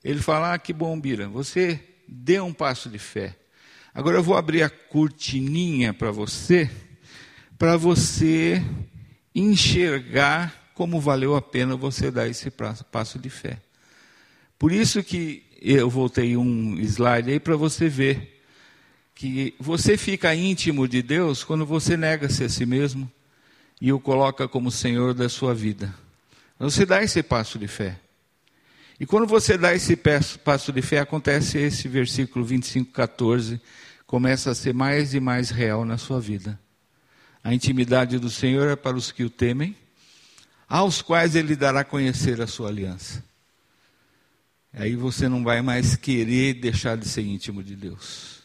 ele 0.03 0.21
fala: 0.21 0.53
ah, 0.53 0.59
que 0.59 0.73
bom, 0.73 0.99
Bira, 0.99 1.29
você 1.29 1.81
deu 2.07 2.45
um 2.45 2.53
passo 2.53 2.89
de 2.89 2.99
fé. 2.99 3.37
Agora 3.97 4.17
eu 4.17 4.21
vou 4.21 4.37
abrir 4.37 4.61
a 4.61 4.69
cortininha 4.69 5.91
para 5.91 6.11
você, 6.11 6.69
para 7.57 7.75
você 7.77 8.63
enxergar 9.33 10.71
como 10.75 11.01
valeu 11.01 11.35
a 11.35 11.41
pena 11.41 11.75
você 11.75 12.11
dar 12.11 12.27
esse 12.27 12.51
passo 12.91 13.17
de 13.17 13.31
fé. 13.31 13.57
Por 14.59 14.71
isso 14.71 15.01
que 15.01 15.43
eu 15.59 15.89
voltei 15.89 16.37
um 16.37 16.77
slide 16.79 17.31
aí 17.31 17.39
para 17.39 17.55
você 17.55 17.89
ver 17.89 18.39
que 19.15 19.55
você 19.59 19.97
fica 19.97 20.35
íntimo 20.35 20.87
de 20.87 21.01
Deus 21.01 21.43
quando 21.43 21.65
você 21.65 21.97
nega-se 21.97 22.43
a 22.43 22.49
si 22.49 22.67
mesmo 22.67 23.11
e 23.81 23.91
o 23.91 23.99
coloca 23.99 24.47
como 24.47 24.69
Senhor 24.69 25.15
da 25.15 25.27
sua 25.27 25.55
vida. 25.55 25.91
Você 26.59 26.85
dá 26.85 27.01
esse 27.01 27.23
passo 27.23 27.57
de 27.57 27.67
fé. 27.67 27.99
E 28.99 29.05
quando 29.05 29.27
você 29.27 29.57
dá 29.57 29.73
esse 29.73 29.95
passo 30.43 30.71
de 30.71 30.81
fé, 30.81 30.99
acontece 30.99 31.57
esse 31.57 31.87
versículo 31.87 32.43
25, 32.43 32.91
14, 32.91 33.61
começa 34.05 34.51
a 34.51 34.55
ser 34.55 34.73
mais 34.73 35.13
e 35.13 35.19
mais 35.19 35.49
real 35.49 35.85
na 35.85 35.97
sua 35.97 36.19
vida. 36.19 36.59
A 37.43 37.53
intimidade 37.53 38.17
do 38.17 38.29
Senhor 38.29 38.67
é 38.67 38.75
para 38.75 38.97
os 38.97 39.11
que 39.11 39.23
o 39.23 39.29
temem, 39.29 39.75
aos 40.67 41.01
quais 41.01 41.35
ele 41.35 41.55
dará 41.55 41.83
conhecer 41.83 42.41
a 42.41 42.47
sua 42.47 42.69
aliança. 42.69 43.23
Aí 44.73 44.95
você 44.95 45.29
não 45.29 45.43
vai 45.43 45.61
mais 45.61 45.95
querer 45.95 46.55
deixar 46.55 46.97
de 46.97 47.07
ser 47.07 47.21
íntimo 47.21 47.63
de 47.63 47.75
Deus 47.75 48.37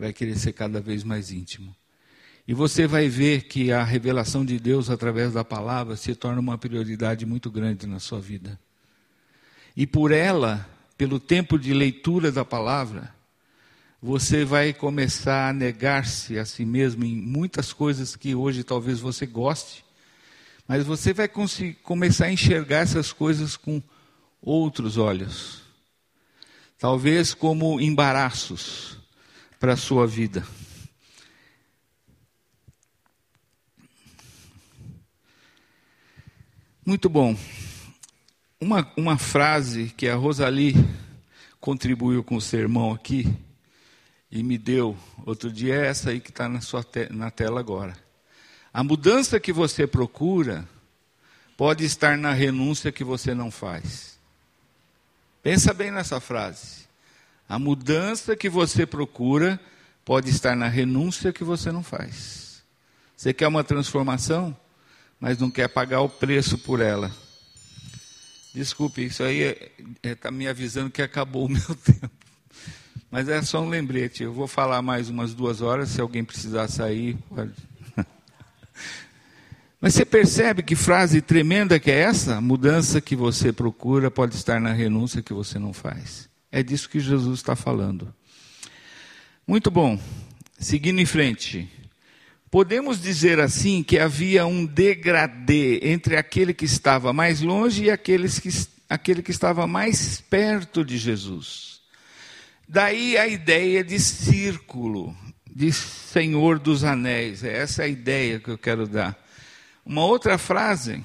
vai 0.00 0.14
querer 0.14 0.38
ser 0.38 0.54
cada 0.54 0.80
vez 0.80 1.04
mais 1.04 1.30
íntimo. 1.30 1.76
E 2.48 2.54
você 2.54 2.86
vai 2.86 3.08
ver 3.08 3.42
que 3.42 3.70
a 3.70 3.84
revelação 3.84 4.44
de 4.44 4.58
Deus 4.58 4.88
através 4.88 5.34
da 5.34 5.44
palavra 5.44 5.94
se 5.94 6.14
torna 6.14 6.40
uma 6.40 6.56
prioridade 6.56 7.26
muito 7.26 7.50
grande 7.50 7.86
na 7.86 8.00
sua 8.00 8.18
vida. 8.18 8.58
E 9.76 9.86
por 9.86 10.12
ela, 10.12 10.68
pelo 10.96 11.20
tempo 11.20 11.58
de 11.58 11.72
leitura 11.72 12.30
da 12.30 12.44
palavra, 12.44 13.14
você 14.02 14.44
vai 14.44 14.72
começar 14.72 15.48
a 15.48 15.52
negar-se 15.52 16.38
a 16.38 16.44
si 16.44 16.64
mesmo 16.64 17.04
em 17.04 17.14
muitas 17.14 17.72
coisas 17.72 18.16
que 18.16 18.34
hoje 18.34 18.64
talvez 18.64 18.98
você 18.98 19.26
goste, 19.26 19.84
mas 20.66 20.84
você 20.84 21.12
vai 21.12 21.28
começar 21.82 22.26
a 22.26 22.32
enxergar 22.32 22.78
essas 22.78 23.12
coisas 23.12 23.56
com 23.56 23.82
outros 24.40 24.96
olhos. 24.96 25.62
Talvez 26.78 27.34
como 27.34 27.80
embaraços 27.80 28.96
para 29.58 29.74
a 29.74 29.76
sua 29.76 30.06
vida. 30.06 30.46
Muito 36.86 37.08
bom. 37.08 37.36
Uma, 38.62 38.86
uma 38.94 39.16
frase 39.16 39.86
que 39.96 40.06
a 40.06 40.14
Rosali 40.14 40.74
contribuiu 41.58 42.22
com 42.22 42.36
o 42.36 42.42
sermão 42.42 42.92
aqui 42.92 43.26
e 44.30 44.42
me 44.42 44.58
deu 44.58 44.94
outro 45.24 45.50
dia 45.50 45.76
é 45.76 45.86
essa 45.86 46.10
aí 46.10 46.20
que 46.20 46.28
está 46.28 46.46
na, 46.46 46.60
sua 46.60 46.84
te 46.84 47.10
na 47.10 47.30
tela 47.30 47.58
agora. 47.58 47.96
A 48.70 48.84
mudança 48.84 49.40
que 49.40 49.50
você 49.50 49.86
procura 49.86 50.68
pode 51.56 51.86
estar 51.86 52.18
na 52.18 52.34
renúncia 52.34 52.92
que 52.92 53.02
você 53.02 53.34
não 53.34 53.50
faz. 53.50 54.18
Pensa 55.42 55.72
bem 55.72 55.90
nessa 55.90 56.20
frase. 56.20 56.86
A 57.48 57.58
mudança 57.58 58.36
que 58.36 58.50
você 58.50 58.84
procura 58.84 59.58
pode 60.04 60.28
estar 60.28 60.54
na 60.54 60.68
renúncia 60.68 61.32
que 61.32 61.42
você 61.42 61.72
não 61.72 61.82
faz. 61.82 62.62
Você 63.16 63.32
quer 63.32 63.48
uma 63.48 63.64
transformação, 63.64 64.54
mas 65.18 65.38
não 65.38 65.50
quer 65.50 65.68
pagar 65.68 66.02
o 66.02 66.10
preço 66.10 66.58
por 66.58 66.80
ela. 66.80 67.10
Desculpe, 68.52 69.04
isso 69.04 69.22
aí 69.22 69.42
está 69.42 70.08
é, 70.08 70.12
é, 70.12 70.14
tá 70.14 70.30
me 70.30 70.48
avisando 70.48 70.90
que 70.90 71.02
acabou 71.02 71.46
o 71.46 71.48
meu 71.50 71.74
tempo. 71.76 72.10
Mas 73.10 73.28
é 73.28 73.42
só 73.42 73.60
um 73.60 73.68
lembrete. 73.68 74.22
Eu 74.22 74.32
vou 74.32 74.46
falar 74.46 74.82
mais 74.82 75.08
umas 75.08 75.34
duas 75.34 75.60
horas. 75.60 75.90
Se 75.90 76.00
alguém 76.00 76.24
precisar 76.24 76.68
sair, 76.68 77.16
pode. 77.28 77.52
Mas 79.80 79.94
você 79.94 80.04
percebe 80.04 80.62
que 80.62 80.76
frase 80.76 81.20
tremenda 81.20 81.80
que 81.80 81.90
é 81.90 82.00
essa? 82.00 82.40
Mudança 82.40 83.00
que 83.00 83.16
você 83.16 83.52
procura 83.52 84.10
pode 84.10 84.34
estar 84.36 84.60
na 84.60 84.72
renúncia 84.72 85.22
que 85.22 85.32
você 85.32 85.58
não 85.58 85.72
faz. 85.72 86.28
É 86.52 86.62
disso 86.62 86.88
que 86.88 87.00
Jesus 87.00 87.40
está 87.40 87.56
falando. 87.56 88.14
Muito 89.46 89.70
bom. 89.70 89.98
Seguindo 90.58 91.00
em 91.00 91.06
frente. 91.06 91.68
Podemos 92.50 93.00
dizer 93.00 93.38
assim 93.38 93.82
que 93.82 93.98
havia 93.98 94.44
um 94.44 94.66
degradê 94.66 95.78
entre 95.84 96.16
aquele 96.16 96.52
que 96.52 96.64
estava 96.64 97.12
mais 97.12 97.40
longe 97.40 97.84
e 97.84 97.90
aqueles 97.90 98.40
que, 98.40 98.48
aquele 98.88 99.22
que 99.22 99.30
estava 99.30 99.68
mais 99.68 100.20
perto 100.20 100.84
de 100.84 100.98
Jesus. 100.98 101.80
Daí 102.68 103.16
a 103.16 103.28
ideia 103.28 103.84
de 103.84 104.00
círculo, 104.00 105.16
de 105.46 105.72
Senhor 105.72 106.58
dos 106.58 106.82
Anéis. 106.82 107.44
É 107.44 107.58
essa 107.58 107.84
a 107.84 107.88
ideia 107.88 108.40
que 108.40 108.48
eu 108.48 108.58
quero 108.58 108.86
dar. 108.86 109.16
Uma 109.86 110.04
outra 110.04 110.36
frase 110.36 111.04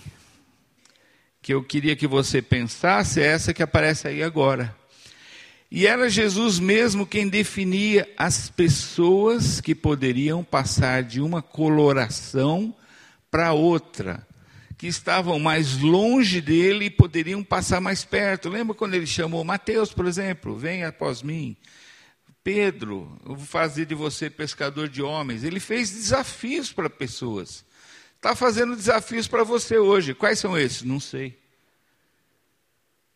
que 1.43 1.53
eu 1.53 1.63
queria 1.63 1.95
que 1.95 2.07
você 2.07 2.41
pensasse 2.41 3.21
é 3.21 3.27
essa 3.27 3.53
que 3.53 3.61
aparece 3.61 4.07
aí 4.07 4.23
agora. 4.23 4.75
E 5.69 5.87
era 5.87 6.09
Jesus 6.09 6.59
mesmo 6.59 7.05
quem 7.05 7.27
definia 7.27 8.07
as 8.17 8.49
pessoas 8.49 9.59
que 9.59 9.73
poderiam 9.73 10.43
passar 10.43 11.03
de 11.03 11.19
uma 11.19 11.41
coloração 11.41 12.73
para 13.31 13.51
outra, 13.51 14.25
que 14.77 14.87
estavam 14.87 15.39
mais 15.39 15.77
longe 15.77 16.39
dele 16.39 16.85
e 16.85 16.89
poderiam 16.89 17.43
passar 17.43 17.81
mais 17.81 18.05
perto. 18.05 18.49
Lembra 18.49 18.75
quando 18.75 18.93
ele 18.93 19.07
chamou 19.07 19.43
Mateus, 19.43 19.91
por 19.91 20.05
exemplo, 20.05 20.55
venha 20.55 20.89
após 20.89 21.21
mim. 21.21 21.57
Pedro, 22.43 23.19
eu 23.25 23.35
vou 23.35 23.45
fazer 23.45 23.85
de 23.85 23.95
você 23.95 24.29
pescador 24.29 24.87
de 24.87 25.01
homens. 25.01 25.43
Ele 25.43 25.59
fez 25.59 25.89
desafios 25.89 26.71
para 26.71 26.89
pessoas. 26.89 27.65
Está 28.15 28.35
fazendo 28.35 28.75
desafios 28.75 29.27
para 29.27 29.43
você 29.43 29.77
hoje. 29.77 30.13
Quais 30.13 30.37
são 30.37 30.55
esses? 30.57 30.83
Não 30.83 30.99
sei 30.99 31.44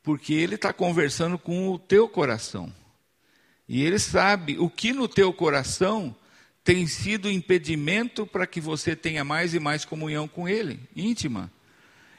porque 0.09 0.33
ele 0.33 0.55
está 0.55 0.73
conversando 0.73 1.37
com 1.37 1.69
o 1.69 1.77
teu 1.77 2.09
coração. 2.09 2.73
E 3.67 3.83
ele 3.83 3.99
sabe 3.99 4.57
o 4.57 4.67
que 4.67 4.91
no 4.91 5.07
teu 5.07 5.31
coração 5.31 6.15
tem 6.63 6.87
sido 6.87 7.29
impedimento 7.29 8.25
para 8.25 8.47
que 8.47 8.59
você 8.59 8.95
tenha 8.95 9.23
mais 9.23 9.53
e 9.53 9.59
mais 9.59 9.85
comunhão 9.85 10.27
com 10.27 10.49
ele, 10.49 10.79
íntima. 10.95 11.51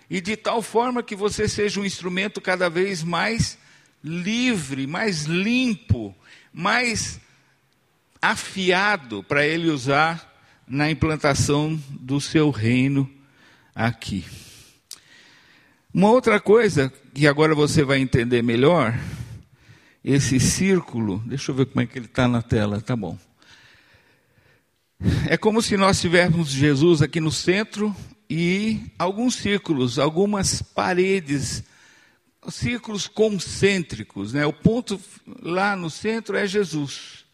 E 0.09 0.21
de 0.21 0.37
tal 0.37 0.63
forma 0.63 1.03
que 1.03 1.17
você 1.17 1.49
seja 1.49 1.81
um 1.81 1.85
instrumento 1.85 2.41
cada 2.41 2.71
vez 2.71 3.03
mais 3.03 3.59
livre, 4.05 4.87
mais 4.87 5.25
limpo, 5.25 6.15
mais 6.53 7.21
afiado 8.23 9.25
para 9.25 9.45
ele 9.45 9.69
usar 9.69 10.33
na 10.65 10.89
implantação 10.89 11.75
do 11.89 12.21
seu 12.21 12.51
reino 12.51 13.11
aqui. 13.75 14.25
Uma 15.93 16.11
outra 16.11 16.39
coisa 16.39 16.93
que 17.13 17.27
agora 17.27 17.53
você 17.53 17.83
vai 17.83 17.99
entender 17.99 18.43
melhor, 18.43 18.97
esse 20.05 20.39
círculo, 20.39 21.21
deixa 21.27 21.51
eu 21.51 21.55
ver 21.57 21.67
como 21.67 21.81
é 21.81 21.87
que 21.87 21.99
ele 21.99 22.07
está 22.07 22.29
na 22.29 22.41
tela, 22.41 22.81
tá 22.81 22.95
bom. 22.95 23.19
É 25.29 25.37
como 25.37 25.61
se 25.61 25.77
nós 25.77 26.01
tivéssemos 26.01 26.49
Jesus 26.49 27.03
aqui 27.03 27.19
no 27.19 27.33
centro 27.33 27.95
e 28.29 28.81
alguns 28.97 29.35
círculos, 29.35 29.99
algumas 29.99 30.63
paredes, 30.63 31.65
círculos 32.49 33.09
concêntricos, 33.09 34.33
né? 34.33 34.47
O 34.47 34.53
ponto 34.53 35.01
lá 35.43 35.75
no 35.75 35.91
centro 35.91 36.37
é 36.37 36.47
Jesus. 36.47 37.25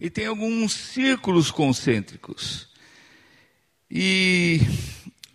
E 0.00 0.08
tem 0.08 0.26
alguns 0.26 0.72
círculos 0.72 1.50
concêntricos. 1.50 2.68
E 3.90 4.60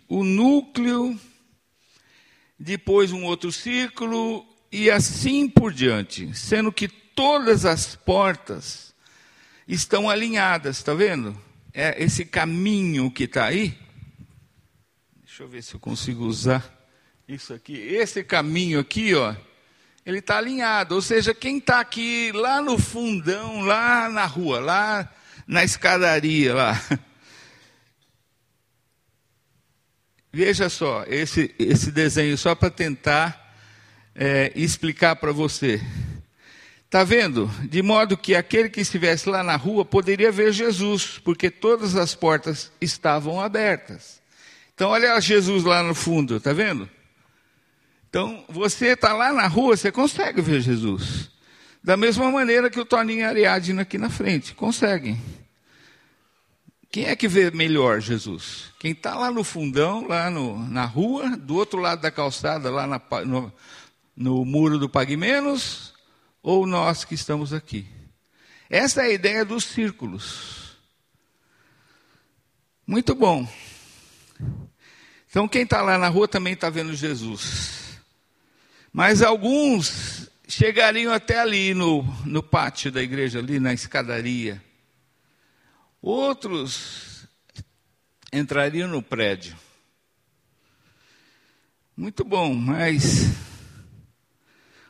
o 0.08 0.24
núcleo 0.24 1.18
depois 2.62 3.10
um 3.10 3.24
outro 3.24 3.50
círculo 3.50 4.46
e 4.70 4.88
assim 4.88 5.48
por 5.48 5.72
diante, 5.72 6.32
sendo 6.32 6.72
que 6.72 6.86
todas 6.86 7.64
as 7.64 7.96
portas 7.96 8.94
estão 9.66 10.08
alinhadas, 10.08 10.78
está 10.78 10.94
vendo? 10.94 11.36
É 11.74 12.00
esse 12.00 12.24
caminho 12.24 13.10
que 13.10 13.24
está 13.24 13.46
aí. 13.46 13.76
Deixa 15.24 15.42
eu 15.42 15.48
ver 15.48 15.62
se 15.62 15.74
eu 15.74 15.80
consigo 15.80 16.24
usar 16.24 16.64
isso 17.26 17.52
aqui. 17.52 17.74
Esse 17.74 18.22
caminho 18.22 18.78
aqui, 18.78 19.12
ó, 19.12 19.34
ele 20.06 20.20
está 20.20 20.38
alinhado. 20.38 20.94
Ou 20.94 21.02
seja, 21.02 21.34
quem 21.34 21.58
está 21.58 21.80
aqui 21.80 22.30
lá 22.32 22.62
no 22.62 22.78
fundão, 22.78 23.62
lá 23.62 24.08
na 24.08 24.24
rua, 24.24 24.60
lá 24.60 25.12
na 25.48 25.64
escadaria, 25.64 26.54
lá. 26.54 26.80
Veja 30.32 30.70
só, 30.70 31.04
esse, 31.08 31.54
esse 31.58 31.90
desenho, 31.90 32.38
só 32.38 32.54
para 32.54 32.70
tentar 32.70 33.54
é, 34.14 34.50
explicar 34.56 35.16
para 35.16 35.30
você. 35.30 35.78
Está 36.86 37.04
vendo? 37.04 37.50
De 37.68 37.82
modo 37.82 38.16
que 38.16 38.34
aquele 38.34 38.70
que 38.70 38.80
estivesse 38.80 39.28
lá 39.28 39.42
na 39.42 39.56
rua 39.56 39.84
poderia 39.84 40.32
ver 40.32 40.52
Jesus, 40.52 41.18
porque 41.22 41.50
todas 41.50 41.96
as 41.96 42.14
portas 42.14 42.72
estavam 42.80 43.40
abertas. 43.40 44.22
Então, 44.74 44.90
olha 44.90 45.20
Jesus 45.20 45.64
lá 45.64 45.82
no 45.82 45.94
fundo, 45.94 46.36
está 46.36 46.54
vendo? 46.54 46.88
Então, 48.08 48.44
você 48.48 48.88
está 48.88 49.12
lá 49.12 49.32
na 49.34 49.46
rua, 49.46 49.76
você 49.76 49.92
consegue 49.92 50.40
ver 50.40 50.62
Jesus. 50.62 51.30
Da 51.84 51.96
mesma 51.96 52.30
maneira 52.30 52.70
que 52.70 52.80
o 52.80 52.84
Toninho 52.84 53.26
Ariadne 53.26 53.80
aqui 53.80 53.98
na 53.98 54.08
frente, 54.08 54.54
conseguem. 54.54 55.20
Quem 56.92 57.06
é 57.06 57.16
que 57.16 57.26
vê 57.26 57.50
melhor 57.50 58.02
Jesus? 58.02 58.66
Quem 58.78 58.92
está 58.92 59.14
lá 59.14 59.30
no 59.30 59.42
fundão, 59.42 60.06
lá 60.06 60.28
no, 60.28 60.58
na 60.68 60.84
rua, 60.84 61.38
do 61.38 61.56
outro 61.56 61.80
lado 61.80 62.02
da 62.02 62.10
calçada, 62.10 62.70
lá 62.70 62.86
na, 62.86 63.00
no, 63.24 63.50
no 64.14 64.44
muro 64.44 64.78
do 64.78 64.90
Pague 64.90 65.16
Menos, 65.16 65.94
ou 66.42 66.66
nós 66.66 67.02
que 67.02 67.14
estamos 67.14 67.54
aqui? 67.54 67.86
Essa 68.68 69.00
é 69.00 69.06
a 69.06 69.10
ideia 69.10 69.42
dos 69.42 69.64
círculos. 69.64 70.76
Muito 72.86 73.14
bom. 73.14 73.48
Então, 75.30 75.48
quem 75.48 75.62
está 75.62 75.80
lá 75.80 75.96
na 75.96 76.08
rua 76.08 76.28
também 76.28 76.52
está 76.52 76.68
vendo 76.68 76.94
Jesus. 76.94 77.98
Mas 78.92 79.22
alguns 79.22 80.28
chegariam 80.46 81.10
até 81.10 81.40
ali 81.40 81.72
no, 81.72 82.02
no 82.26 82.42
pátio 82.42 82.92
da 82.92 83.02
igreja, 83.02 83.38
ali 83.38 83.58
na 83.58 83.72
escadaria. 83.72 84.62
Outros 86.02 87.28
entrariam 88.32 88.88
no 88.88 89.00
prédio. 89.00 89.56
Muito 91.96 92.24
bom, 92.24 92.52
mas 92.54 93.28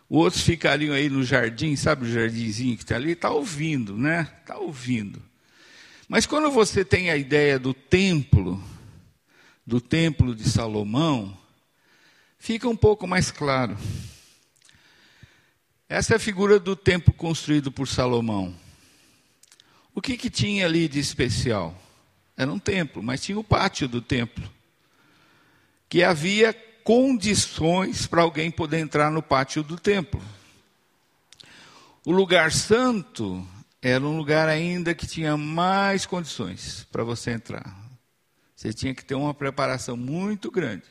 outros 0.09 0.43
ficariam 0.43 0.95
aí 0.95 1.11
no 1.11 1.23
jardim, 1.23 1.77
sabe 1.77 2.07
o 2.07 2.11
jardinzinho 2.11 2.79
que 2.79 2.83
está 2.83 2.97
ali? 2.97 3.13
Está 3.13 3.31
ouvindo, 3.31 3.95
né? 3.95 4.33
Está 4.41 4.57
ouvindo. 4.57 5.23
Mas 6.09 6.25
quando 6.25 6.51
você 6.51 6.83
tem 6.83 7.11
a 7.11 7.17
ideia 7.17 7.59
do 7.59 7.75
templo, 7.75 8.63
do 9.67 9.83
templo 9.83 10.35
de 10.35 10.49
Salomão, 10.49 11.37
fica 12.39 12.67
um 12.67 12.77
pouco 12.77 13.07
mais 13.07 13.31
claro. 13.31 13.77
Essa 15.91 16.15
é 16.15 16.17
a 16.17 16.21
figura 16.21 16.59
do 16.59 16.75
templo 16.75 17.13
construído 17.13 17.71
por 17.71 17.87
Salomão. 17.87 18.62
O 19.95 20.01
que, 20.01 20.17
que 20.17 20.31
tinha 20.31 20.67
ali 20.67 20.89
de 20.89 20.99
especial? 20.99 21.77
Era 22.37 22.51
um 22.51 22.59
templo, 22.59 23.03
mas 23.03 23.23
tinha 23.23 23.39
o 23.39 23.45
pátio 23.45 23.87
do 23.87 24.01
templo. 24.01 24.49
Que 25.89 26.03
havia 26.03 26.55
condições 26.83 28.07
para 28.07 28.23
alguém 28.23 28.51
poder 28.51 28.79
entrar 28.79 29.11
no 29.11 29.23
pátio 29.23 29.63
do 29.63 29.77
templo. 29.77 30.23
O 32.05 32.11
lugar 32.11 32.51
santo 32.51 33.47
era 33.81 34.03
um 34.03 34.17
lugar 34.17 34.49
ainda 34.49 34.95
que 34.95 35.07
tinha 35.07 35.37
mais 35.37 36.07
condições 36.07 36.87
para 36.91 37.05
você 37.05 37.33
entrar. 37.33 37.77
Você 38.57 38.73
tinha 38.73 38.95
que 38.95 39.05
ter 39.05 39.15
uma 39.15 39.35
preparação 39.35 39.97
muito 39.97 40.51
grande. 40.51 40.87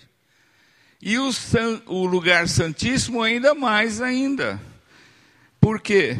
E 1.02 1.18
o, 1.18 1.34
san, 1.34 1.82
o 1.88 2.06
lugar 2.06 2.48
santíssimo 2.48 3.24
ainda 3.24 3.56
mais 3.56 4.02
ainda. 4.02 4.62
Por 5.60 5.82
quê? 5.82 6.18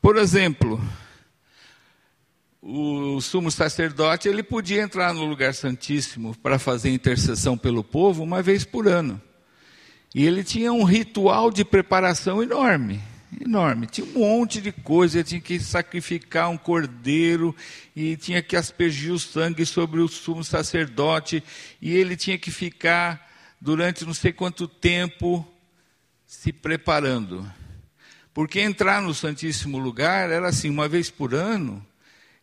Por 0.00 0.16
exemplo, 0.16 0.80
o 2.68 3.20
sumo 3.20 3.48
sacerdote 3.48 4.28
ele 4.28 4.42
podia 4.42 4.82
entrar 4.82 5.14
no 5.14 5.24
lugar 5.24 5.54
santíssimo 5.54 6.36
para 6.42 6.58
fazer 6.58 6.90
intercessão 6.90 7.56
pelo 7.56 7.84
povo 7.84 8.24
uma 8.24 8.42
vez 8.42 8.64
por 8.64 8.88
ano. 8.88 9.22
E 10.12 10.26
ele 10.26 10.42
tinha 10.42 10.72
um 10.72 10.82
ritual 10.82 11.52
de 11.52 11.64
preparação 11.64 12.42
enorme. 12.42 13.00
enorme. 13.40 13.86
Tinha 13.86 14.04
um 14.04 14.18
monte 14.18 14.60
de 14.60 14.72
coisa, 14.72 15.22
tinha 15.22 15.40
que 15.40 15.60
sacrificar 15.60 16.50
um 16.50 16.56
cordeiro 16.56 17.54
e 17.94 18.16
tinha 18.16 18.42
que 18.42 18.56
aspergir 18.56 19.12
o 19.12 19.18
sangue 19.18 19.64
sobre 19.64 20.00
o 20.00 20.08
sumo 20.08 20.42
sacerdote 20.42 21.44
e 21.80 21.94
ele 21.94 22.16
tinha 22.16 22.36
que 22.36 22.50
ficar 22.50 23.30
durante 23.60 24.04
não 24.04 24.14
sei 24.14 24.32
quanto 24.32 24.66
tempo 24.66 25.46
se 26.26 26.52
preparando. 26.52 27.48
Porque 28.34 28.58
entrar 28.58 29.00
no 29.00 29.14
Santíssimo 29.14 29.78
Lugar 29.78 30.30
era 30.30 30.48
assim, 30.48 30.68
uma 30.68 30.88
vez 30.88 31.10
por 31.10 31.32
ano, 31.32 31.86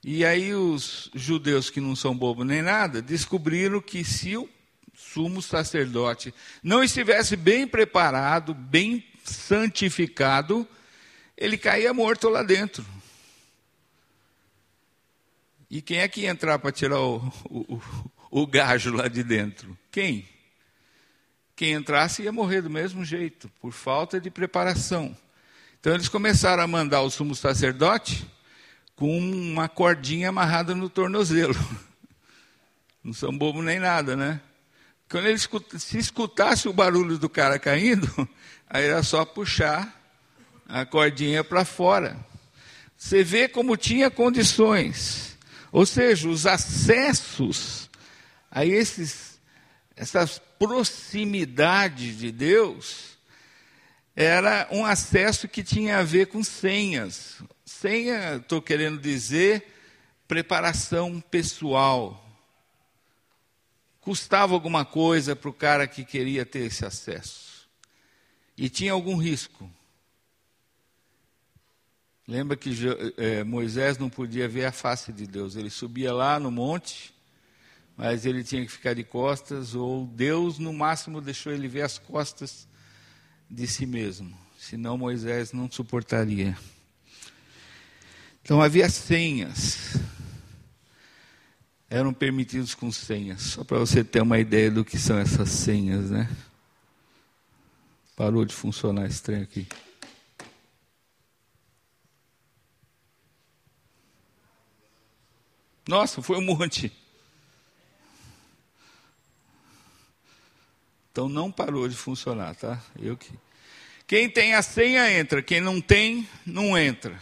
e 0.03 0.25
aí 0.25 0.53
os 0.53 1.09
judeus 1.13 1.69
que 1.69 1.79
não 1.79 1.95
são 1.95 2.15
bobos 2.15 2.45
nem 2.45 2.61
nada, 2.61 3.01
descobriram 3.01 3.79
que 3.79 4.03
se 4.03 4.35
o 4.35 4.49
sumo 4.93 5.41
sacerdote 5.41 6.33
não 6.61 6.83
estivesse 6.83 7.37
bem 7.37 7.65
preparado, 7.65 8.53
bem 8.53 9.05
santificado, 9.23 10.67
ele 11.37 11.57
caía 11.57 11.93
morto 11.93 12.27
lá 12.27 12.43
dentro. 12.43 12.85
E 15.69 15.81
quem 15.81 15.99
é 15.99 16.07
que 16.07 16.21
ia 16.21 16.29
entrar 16.29 16.59
para 16.59 16.71
tirar 16.71 16.99
o, 16.99 17.17
o, 17.49 17.81
o, 18.29 18.45
gajo 18.45 18.93
lá 18.93 19.07
de 19.07 19.23
dentro? 19.23 19.75
Quem? 19.89 20.27
Quem 21.55 21.73
entrasse 21.73 22.23
ia 22.23 22.31
morrer 22.31 22.61
do 22.61 22.69
mesmo 22.69 23.05
jeito, 23.05 23.49
por 23.61 23.71
falta 23.71 24.19
de 24.19 24.29
preparação. 24.29 25.17
Então 25.79 25.93
eles 25.93 26.09
começaram 26.09 26.61
a 26.61 26.67
mandar 26.67 27.01
o 27.01 27.09
sumo 27.09 27.33
sacerdote 27.33 28.27
com 28.95 29.19
uma 29.19 29.67
cordinha 29.67 30.29
amarrada 30.29 30.75
no 30.75 30.89
tornozelo. 30.89 31.55
Não 33.03 33.13
são 33.13 33.37
bobos 33.37 33.63
nem 33.63 33.79
nada, 33.79 34.15
né? 34.15 34.39
Quando 35.09 35.25
ele 35.25 35.35
escuta, 35.35 35.77
se 35.77 35.97
escutasse 35.97 36.67
o 36.67 36.73
barulho 36.73 37.17
do 37.17 37.29
cara 37.29 37.59
caindo, 37.59 38.07
aí 38.69 38.85
era 38.85 39.03
só 39.03 39.25
puxar 39.25 40.01
a 40.67 40.85
cordinha 40.85 41.43
para 41.43 41.65
fora. 41.65 42.17
Você 42.97 43.23
vê 43.23 43.47
como 43.47 43.75
tinha 43.75 44.09
condições. 44.09 45.37
Ou 45.71 45.85
seja, 45.85 46.29
os 46.29 46.45
acessos 46.45 47.89
a 48.49 48.65
esses, 48.65 49.39
essas 49.95 50.39
proximidades 50.57 52.17
de 52.17 52.31
Deus 52.31 53.12
era 54.15 54.67
um 54.71 54.85
acesso 54.85 55.47
que 55.47 55.63
tinha 55.63 55.97
a 55.97 56.03
ver 56.03 56.27
com 56.27 56.43
senhas. 56.43 57.41
Senha, 57.65 58.35
estou 58.35 58.61
querendo 58.61 58.99
dizer, 58.99 59.65
preparação 60.27 61.19
pessoal. 61.19 62.19
Custava 63.99 64.53
alguma 64.53 64.85
coisa 64.85 65.35
para 65.35 65.49
o 65.49 65.53
cara 65.53 65.87
que 65.87 66.05
queria 66.05 66.45
ter 66.45 66.65
esse 66.65 66.85
acesso. 66.85 67.67
E 68.55 68.69
tinha 68.69 68.91
algum 68.91 69.17
risco. 69.17 69.69
Lembra 72.27 72.55
que 72.55 72.71
é, 73.17 73.43
Moisés 73.43 73.97
não 73.97 74.09
podia 74.09 74.47
ver 74.47 74.65
a 74.65 74.71
face 74.71 75.11
de 75.11 75.25
Deus. 75.25 75.55
Ele 75.55 75.69
subia 75.69 76.13
lá 76.13 76.39
no 76.39 76.51
monte, 76.51 77.13
mas 77.97 78.25
ele 78.25 78.43
tinha 78.43 78.63
que 78.63 78.71
ficar 78.71 78.93
de 78.93 79.03
costas, 79.03 79.73
ou 79.73 80.05
Deus, 80.05 80.59
no 80.59 80.71
máximo, 80.71 81.19
deixou 81.19 81.51
ele 81.51 81.67
ver 81.67 81.81
as 81.81 81.97
costas 81.97 82.67
de 83.49 83.67
si 83.67 83.85
mesmo. 83.85 84.37
Senão 84.57 84.97
Moisés 84.97 85.51
não 85.51 85.69
suportaria. 85.69 86.57
Então 88.41 88.61
havia 88.61 88.89
senhas. 88.89 89.97
Eram 91.89 92.13
permitidos 92.13 92.73
com 92.73 92.91
senhas. 92.91 93.41
Só 93.41 93.63
para 93.63 93.77
você 93.77 94.03
ter 94.03 94.21
uma 94.21 94.39
ideia 94.39 94.71
do 94.71 94.83
que 94.83 94.97
são 94.97 95.17
essas 95.17 95.49
senhas, 95.49 96.09
né? 96.09 96.29
Parou 98.15 98.45
de 98.45 98.53
funcionar 98.53 99.09
trem 99.21 99.41
aqui. 99.41 99.67
Nossa, 105.87 106.21
foi 106.21 106.37
um 106.37 106.41
monte. 106.41 106.91
Então 111.13 111.29
não 111.29 111.51
parou 111.51 111.87
de 111.87 111.95
funcionar, 111.95 112.55
tá? 112.55 112.81
Eu 112.99 113.15
que. 113.15 113.29
Quem 114.07 114.27
tem 114.27 114.55
a 114.55 114.63
senha 114.63 115.11
entra, 115.11 115.43
quem 115.43 115.61
não 115.61 115.79
tem, 115.79 116.27
não 116.43 116.75
entra. 116.75 117.21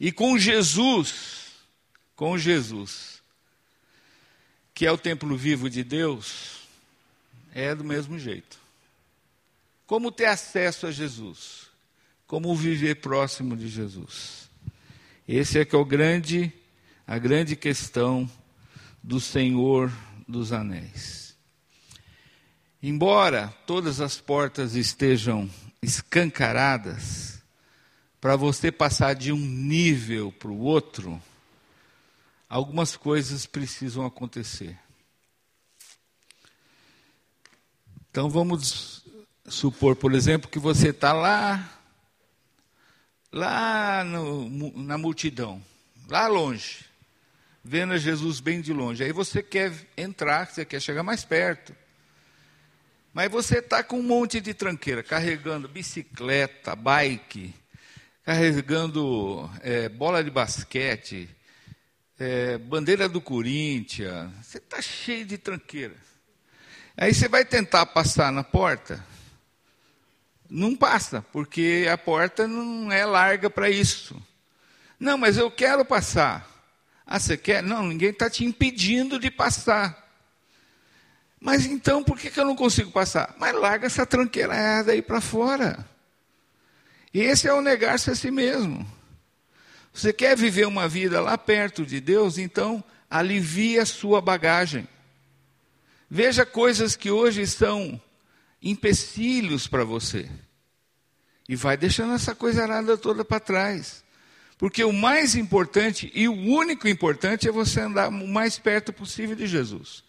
E 0.00 0.10
com 0.10 0.38
Jesus, 0.38 1.52
com 2.16 2.38
Jesus, 2.38 3.22
que 4.72 4.86
é 4.86 4.90
o 4.90 4.96
templo 4.96 5.36
vivo 5.36 5.68
de 5.68 5.84
Deus, 5.84 6.60
é 7.54 7.74
do 7.74 7.84
mesmo 7.84 8.18
jeito. 8.18 8.58
Como 9.86 10.10
ter 10.10 10.26
acesso 10.26 10.86
a 10.86 10.90
Jesus? 10.90 11.68
Como 12.26 12.56
viver 12.56 12.96
próximo 12.96 13.54
de 13.54 13.68
Jesus? 13.68 14.48
Esse 15.28 15.58
é 15.58 15.64
que 15.66 15.76
é 15.76 15.78
o 15.78 15.84
grande 15.84 16.50
a 17.06 17.18
grande 17.18 17.54
questão 17.54 18.30
do 19.02 19.20
Senhor 19.20 19.92
dos 20.26 20.52
Anéis. 20.52 21.27
Embora 22.82 23.54
todas 23.66 24.00
as 24.00 24.20
portas 24.20 24.74
estejam 24.74 25.50
escancaradas, 25.82 27.42
para 28.20 28.36
você 28.36 28.70
passar 28.70 29.14
de 29.14 29.32
um 29.32 29.38
nível 29.38 30.32
para 30.32 30.50
o 30.50 30.60
outro, 30.60 31.20
algumas 32.48 32.96
coisas 32.96 33.46
precisam 33.46 34.04
acontecer. 34.04 34.78
Então 38.10 38.28
vamos 38.28 39.04
supor, 39.46 39.96
por 39.96 40.14
exemplo, 40.14 40.50
que 40.50 40.58
você 40.58 40.88
está 40.88 41.12
lá, 41.12 41.80
lá 43.32 44.04
no, 44.04 44.48
na 44.78 44.98
multidão, 44.98 45.62
lá 46.08 46.26
longe 46.26 46.88
vendo 47.68 47.98
Jesus 47.98 48.40
bem 48.40 48.62
de 48.62 48.72
longe. 48.72 49.04
Aí 49.04 49.12
você 49.12 49.42
quer 49.42 49.72
entrar, 49.94 50.46
você 50.46 50.64
quer 50.64 50.80
chegar 50.80 51.02
mais 51.02 51.22
perto. 51.22 51.74
Mas 53.12 53.30
você 53.30 53.58
está 53.58 53.82
com 53.82 53.98
um 53.98 54.02
monte 54.02 54.40
de 54.40 54.54
tranqueira, 54.54 55.02
carregando 55.02 55.68
bicicleta, 55.68 56.76
bike, 56.76 57.54
carregando 58.24 59.50
é, 59.62 59.88
bola 59.88 60.22
de 60.22 60.30
basquete, 60.30 61.28
é, 62.18 62.58
bandeira 62.58 63.08
do 63.08 63.20
Corinthians. 63.20 64.30
Você 64.42 64.58
está 64.58 64.82
cheio 64.82 65.24
de 65.24 65.38
tranqueira. 65.38 65.94
Aí 66.96 67.14
você 67.14 67.28
vai 67.28 67.44
tentar 67.44 67.86
passar 67.86 68.32
na 68.32 68.44
porta. 68.44 69.04
Não 70.50 70.74
passa, 70.74 71.22
porque 71.32 71.86
a 71.90 71.96
porta 71.96 72.48
não 72.48 72.90
é 72.90 73.04
larga 73.04 73.48
para 73.48 73.70
isso. 73.70 74.20
Não, 74.98 75.16
mas 75.16 75.36
eu 75.36 75.50
quero 75.50 75.84
passar. 75.84 76.48
Ah, 77.06 77.18
você 77.18 77.36
quer? 77.36 77.62
Não, 77.62 77.86
ninguém 77.86 78.10
está 78.10 78.28
te 78.28 78.44
impedindo 78.44 79.18
de 79.18 79.30
passar. 79.30 80.07
Mas 81.40 81.66
então, 81.66 82.02
por 82.02 82.18
que, 82.18 82.30
que 82.30 82.40
eu 82.40 82.44
não 82.44 82.56
consigo 82.56 82.90
passar? 82.90 83.34
Mas 83.38 83.54
larga 83.54 83.86
essa 83.86 84.04
tranqueirada 84.04 84.92
aí 84.92 85.00
para 85.00 85.20
fora. 85.20 85.88
E 87.12 87.20
esse 87.20 87.46
é 87.46 87.52
o 87.52 87.62
negar-se 87.62 88.10
a 88.10 88.14
si 88.14 88.30
mesmo. 88.30 88.86
Você 89.92 90.12
quer 90.12 90.36
viver 90.36 90.66
uma 90.66 90.88
vida 90.88 91.20
lá 91.20 91.38
perto 91.38 91.86
de 91.86 92.00
Deus? 92.00 92.38
Então, 92.38 92.82
alivie 93.08 93.78
a 93.78 93.86
sua 93.86 94.20
bagagem. 94.20 94.86
Veja 96.10 96.44
coisas 96.44 96.96
que 96.96 97.10
hoje 97.10 97.46
são 97.46 98.00
empecilhos 98.62 99.66
para 99.66 99.84
você. 99.84 100.28
E 101.48 101.56
vai 101.56 101.76
deixando 101.76 102.14
essa 102.14 102.34
coisa 102.34 102.62
arada 102.62 102.96
toda 102.96 103.24
para 103.24 103.40
trás. 103.40 104.04
Porque 104.58 104.82
o 104.82 104.92
mais 104.92 105.34
importante 105.36 106.10
e 106.14 106.28
o 106.28 106.34
único 106.34 106.88
importante 106.88 107.48
é 107.48 107.52
você 107.52 107.80
andar 107.80 108.08
o 108.08 108.28
mais 108.28 108.58
perto 108.58 108.92
possível 108.92 109.36
de 109.36 109.46
Jesus, 109.46 110.02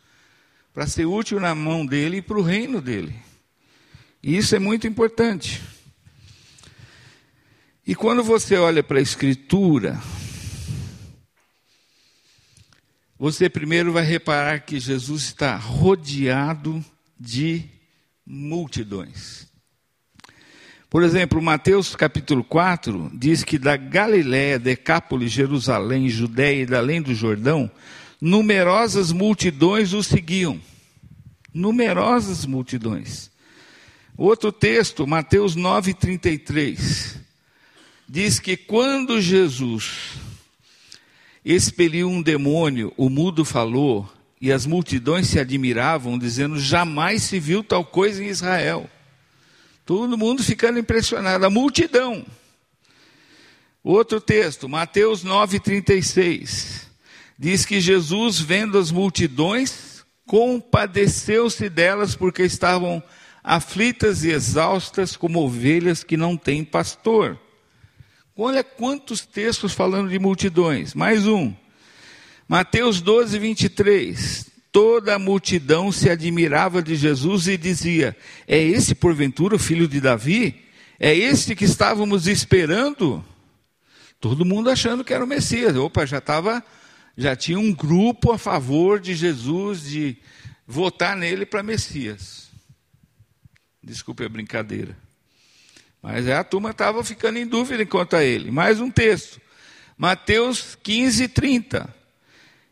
para 0.73 0.87
ser 0.87 1.05
útil 1.05 1.39
na 1.39 1.53
mão 1.53 1.85
dele 1.85 2.17
e 2.17 2.21
para 2.21 2.37
o 2.37 2.43
reino 2.43 2.81
dele. 2.81 3.15
E 4.21 4.37
isso 4.37 4.55
é 4.55 4.59
muito 4.59 4.87
importante. 4.87 5.61
E 7.85 7.95
quando 7.95 8.23
você 8.23 8.55
olha 8.55 8.83
para 8.83 8.99
a 8.99 9.01
Escritura, 9.01 9.99
você 13.17 13.49
primeiro 13.49 13.91
vai 13.91 14.03
reparar 14.03 14.59
que 14.59 14.79
Jesus 14.79 15.23
está 15.23 15.55
rodeado 15.55 16.83
de 17.19 17.65
multidões. 18.25 19.47
Por 20.89 21.03
exemplo, 21.03 21.41
Mateus 21.41 21.95
capítulo 21.95 22.43
4 22.43 23.11
diz 23.13 23.43
que 23.43 23.59
da 23.59 23.75
Galiléia, 23.75 24.57
Decápolis, 24.57 25.31
Jerusalém, 25.31 26.09
Judéia 26.09 26.63
e 26.63 26.65
da 26.65 26.77
além 26.77 27.01
do 27.01 27.13
Jordão, 27.13 27.69
numerosas 28.21 29.11
multidões 29.11 29.93
o 29.93 30.03
seguiam. 30.03 30.59
Numerosas 31.53 32.45
multidões. 32.45 33.31
Outro 34.17 34.51
texto, 34.51 35.07
Mateus 35.07 35.55
9:33, 35.55 37.17
diz 38.07 38.39
que 38.39 38.57
quando 38.57 39.21
Jesus 39.21 40.17
expeliu 41.43 42.09
um 42.09 42.21
demônio, 42.21 42.93
o 42.97 43.09
mudo 43.09 43.45
falou, 43.45 44.11
e 44.41 44.51
as 44.51 44.65
multidões 44.65 45.27
se 45.27 45.39
admiravam, 45.39 46.17
dizendo: 46.17 46.59
jamais 46.59 47.23
se 47.23 47.39
viu 47.39 47.63
tal 47.63 47.83
coisa 47.85 48.23
em 48.23 48.27
Israel. 48.27 48.89
Todo 49.85 50.17
mundo 50.17 50.43
ficando 50.43 50.79
impressionado, 50.79 51.45
a 51.45 51.49
multidão. 51.49 52.25
Outro 53.83 54.21
texto, 54.21 54.69
Mateus 54.69 55.23
9,36. 55.23 56.88
Diz 57.41 57.65
que 57.65 57.79
Jesus, 57.79 58.37
vendo 58.37 58.77
as 58.77 58.91
multidões, 58.91 60.03
compadeceu-se 60.27 61.69
delas 61.69 62.13
porque 62.13 62.43
estavam 62.43 63.01
aflitas 63.41 64.25
e 64.25 64.29
exaustas 64.29 65.15
como 65.15 65.39
ovelhas 65.39 66.03
que 66.03 66.17
não 66.17 66.35
têm 66.35 66.65
pastor. 66.65 67.39
Olha 68.35 68.61
quantos 68.61 69.25
textos 69.25 69.73
falando 69.73 70.09
de 70.09 70.19
multidões. 70.19 70.93
Mais 70.93 71.25
um. 71.25 71.53
Mateus 72.45 72.99
12, 72.99 73.39
23. 73.39 74.51
Toda 74.69 75.15
a 75.15 75.19
multidão 75.19 75.93
se 75.93 76.09
admirava 76.09 76.83
de 76.83 76.93
Jesus 76.97 77.47
e 77.47 77.55
dizia: 77.55 78.17
É 78.45 78.61
esse, 78.61 78.93
porventura, 78.93 79.55
o 79.55 79.59
filho 79.59 79.87
de 79.87 80.01
Davi? 80.01 80.65
É 80.99 81.15
este 81.15 81.55
que 81.55 81.63
estávamos 81.63 82.27
esperando? 82.27 83.23
Todo 84.19 84.43
mundo 84.43 84.69
achando 84.69 85.05
que 85.05 85.13
era 85.13 85.23
o 85.23 85.27
Messias. 85.27 85.77
Opa, 85.77 86.05
já 86.05 86.17
estava, 86.17 86.61
já 87.19 87.35
tinha 87.35 87.59
um 87.59 87.73
grupo 87.73 88.31
a 88.31 88.37
favor 88.37 88.97
de 88.97 89.13
Jesus, 89.13 89.83
de 89.83 90.15
votar 90.65 91.17
nele 91.17 91.45
para 91.45 91.61
Messias. 91.61 92.47
Desculpe 93.83 94.23
a 94.23 94.29
brincadeira. 94.29 94.95
Mas 96.01 96.29
a 96.29 96.41
turma 96.45 96.69
estava 96.69 97.03
ficando 97.03 97.37
em 97.37 97.45
dúvida 97.45 97.85
quanto 97.85 98.15
a 98.15 98.23
ele. 98.23 98.51
Mais 98.51 98.79
um 98.79 98.89
texto. 98.89 99.41
Mateus 99.97 100.77
15, 100.81 101.27
30. 101.27 101.93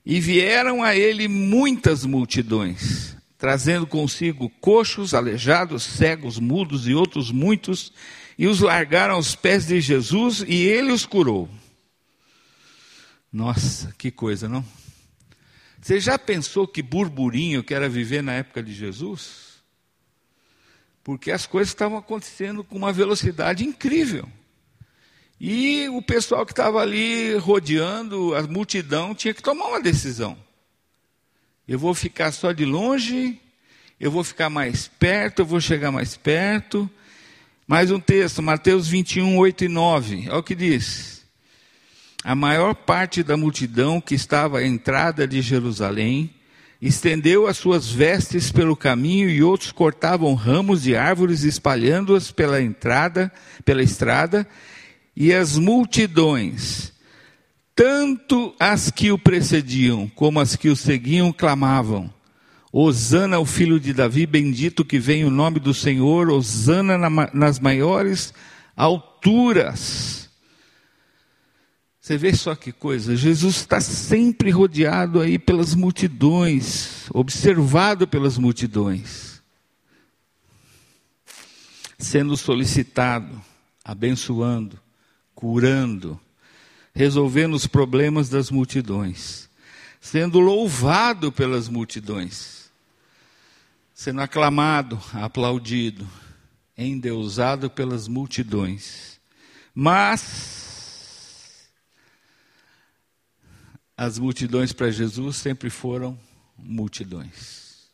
E 0.05 0.21
vieram 0.21 0.81
a 0.81 0.95
ele 0.95 1.27
muitas 1.27 2.05
multidões, 2.05 3.17
trazendo 3.37 3.85
consigo 3.85 4.49
coxos, 4.61 5.13
aleijados, 5.13 5.83
cegos, 5.83 6.39
mudos 6.39 6.87
e 6.87 6.93
outros 6.93 7.33
muitos, 7.33 7.91
e 8.37 8.47
os 8.47 8.61
largaram 8.61 9.15
aos 9.15 9.35
pés 9.35 9.67
de 9.67 9.81
Jesus 9.81 10.41
e 10.47 10.55
ele 10.55 10.93
os 10.93 11.05
curou. 11.05 11.49
Nossa, 13.31 13.93
que 13.97 14.09
coisa, 14.09 14.47
não? 14.47 14.65
Você 15.81 15.99
já 15.99 16.17
pensou 16.17 16.67
que 16.67 16.81
burburinho 16.81 17.63
que 17.63 17.73
era 17.73 17.87
viver 17.87 18.21
na 18.21 18.33
época 18.33 18.63
de 18.63 18.73
Jesus? 18.73 19.61
Porque 21.03 21.31
as 21.31 21.45
coisas 21.45 21.69
estavam 21.69 21.97
acontecendo 21.97 22.63
com 22.63 22.75
uma 22.75 22.91
velocidade 22.91 23.63
incrível. 23.63 24.29
E 25.39 25.87
o 25.89 26.01
pessoal 26.01 26.45
que 26.45 26.51
estava 26.51 26.81
ali 26.81 27.35
rodeando, 27.37 28.35
a 28.35 28.41
multidão, 28.43 29.13
tinha 29.13 29.33
que 29.33 29.41
tomar 29.41 29.67
uma 29.67 29.81
decisão. 29.81 30.37
Eu 31.67 31.77
vou 31.77 31.93
ficar 31.93 32.31
só 32.31 32.51
de 32.51 32.65
longe, 32.65 33.39
eu 33.99 34.09
vou 34.09 34.23
ficar 34.23 34.49
mais 34.49 34.87
perto, 34.87 35.39
eu 35.39 35.45
vou 35.45 35.61
chegar 35.61 35.91
mais 35.91 36.17
perto, 36.17 36.89
mais 37.67 37.91
um 37.91 37.99
texto, 37.99 38.41
Mateus 38.41 38.87
21, 38.87 39.37
8 39.37 39.65
e 39.65 39.67
9. 39.67 40.29
Olha 40.29 40.39
o 40.39 40.43
que 40.43 40.55
diz. 40.55 41.16
A 42.27 42.35
maior 42.35 42.75
parte 42.75 43.23
da 43.23 43.37
multidão 43.37 44.01
que 44.01 44.13
estava 44.13 44.57
à 44.57 44.67
entrada 44.67 45.25
de 45.25 45.41
Jerusalém 45.41 46.29
estendeu 46.81 47.47
as 47.47 47.55
suas 47.55 47.89
vestes 47.89 48.51
pelo 48.51 48.75
caminho 48.75 49.29
e 49.29 49.41
outros 49.41 49.71
cortavam 49.71 50.33
ramos 50.33 50.83
de 50.83 50.93
árvores 50.93 51.43
espalhando-as 51.43 52.29
pela 52.29 52.61
entrada, 52.61 53.31
pela 53.63 53.81
estrada, 53.81 54.45
e 55.15 55.33
as 55.33 55.57
multidões, 55.57 56.91
tanto 57.73 58.53
as 58.59 58.91
que 58.91 59.09
o 59.09 59.17
precediam 59.17 60.11
como 60.13 60.41
as 60.41 60.57
que 60.57 60.67
o 60.67 60.75
seguiam, 60.75 61.31
clamavam: 61.31 62.13
Hosana 62.73 63.37
ao 63.37 63.45
filho 63.45 63.79
de 63.79 63.93
Davi, 63.93 64.25
bendito 64.25 64.83
que 64.83 64.99
vem 64.99 65.23
o 65.23 65.31
nome 65.31 65.61
do 65.61 65.73
Senhor, 65.73 66.29
Hosana 66.29 66.97
nas 67.33 67.57
maiores 67.57 68.33
alturas. 68.75 70.16
Você 72.07 72.17
vê 72.17 72.33
só 72.33 72.55
que 72.55 72.71
coisa, 72.71 73.17
Jesus 73.17 73.57
está 73.57 73.81
sempre 73.81 74.49
rodeado 74.49 75.19
aí 75.19 75.37
pelas 75.37 75.75
multidões, 75.75 77.09
observado 77.13 78.07
pelas 78.07 78.37
multidões, 78.37 79.41
sendo 81.99 82.37
solicitado, 82.37 83.41
abençoando, 83.83 84.79
curando, 85.35 86.17
resolvendo 86.95 87.55
os 87.55 87.67
problemas 87.67 88.29
das 88.29 88.49
multidões, 88.49 89.49
sendo 89.99 90.39
louvado 90.39 91.29
pelas 91.29 91.67
multidões 91.67 92.71
sendo 93.93 94.21
aclamado, 94.21 94.97
aplaudido, 95.11 96.07
endeusado 96.77 97.69
pelas 97.69 98.07
multidões. 98.07 99.19
Mas 99.75 100.66
as 103.97 104.19
multidões 104.19 104.71
para 104.71 104.91
Jesus 104.91 105.37
sempre 105.37 105.71
foram 105.71 106.17
multidões. 106.55 107.87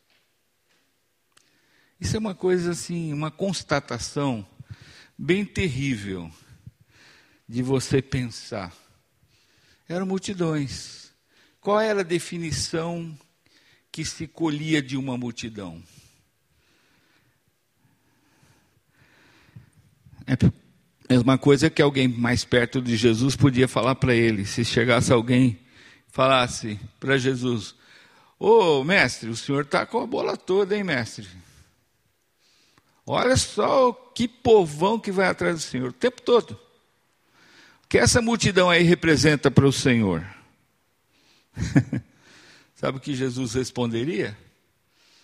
Isso 1.98 2.18
é 2.18 2.20
uma 2.20 2.36
coisa 2.36 2.72
assim, 2.72 3.14
uma 3.14 3.32
constatação 3.32 4.46
bem 5.18 5.46
terrível 5.46 6.30
de 7.48 7.64
você 7.64 8.02
pensar. 8.02 8.74
Eram 9.88 10.06
multidões. 10.06 11.14
Qual 11.62 11.80
era 11.80 12.02
a 12.02 12.04
definição 12.04 13.18
que 13.90 14.04
se 14.04 14.28
colhia 14.28 14.82
de 14.82 14.98
uma 14.98 15.18
multidão? 15.18 15.82
É 20.28 20.34
a 20.34 21.14
mesma 21.14 21.38
coisa 21.38 21.70
que 21.70 21.82
alguém 21.82 22.10
mais 22.10 22.44
perto 22.44 22.82
de 22.82 22.98
Jesus 22.98 23.38
podia 23.38 23.70
falar 23.70 23.96
para 23.96 24.14
ele. 24.14 24.46
Se 24.46 24.66
chegasse 24.66 25.14
alguém 25.14 25.63
falasse 26.14 26.80
para 27.00 27.18
Jesus: 27.18 27.76
Ô 28.40 28.80
oh, 28.80 28.84
mestre, 28.84 29.30
o 29.30 29.36
senhor 29.36 29.64
está 29.64 29.86
com 29.86 30.00
a 30.00 30.08
bola 30.08 30.38
toda, 30.38 30.78
hein, 30.78 30.84
mestre? 30.84 31.28
Olha 33.06 33.36
só 33.36 33.92
que 33.92 34.28
povão 34.28 34.98
que 35.00 35.12
vai 35.12 35.28
atrás 35.28 35.56
do 35.56 35.62
senhor 35.62 35.90
o 35.90 35.94
tempo 35.94 36.22
todo. 36.22 36.52
O 37.84 37.88
que 37.90 37.98
essa 37.98 38.22
multidão 38.22 38.70
aí 38.70 38.84
representa 38.84 39.52
para 39.52 39.66
o 39.66 39.74
senhor? 39.74 40.26
Sabe 42.76 43.00
o 43.00 43.02
que 43.02 43.16
Jesus 43.16 43.56
responderia? 43.56 44.38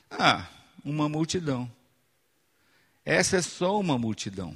Ah, 0.09 0.47
uma 0.83 1.07
multidão. 1.07 1.71
Essa 3.05 3.37
é 3.37 3.41
só 3.41 3.79
uma 3.79 3.97
multidão. 3.97 4.55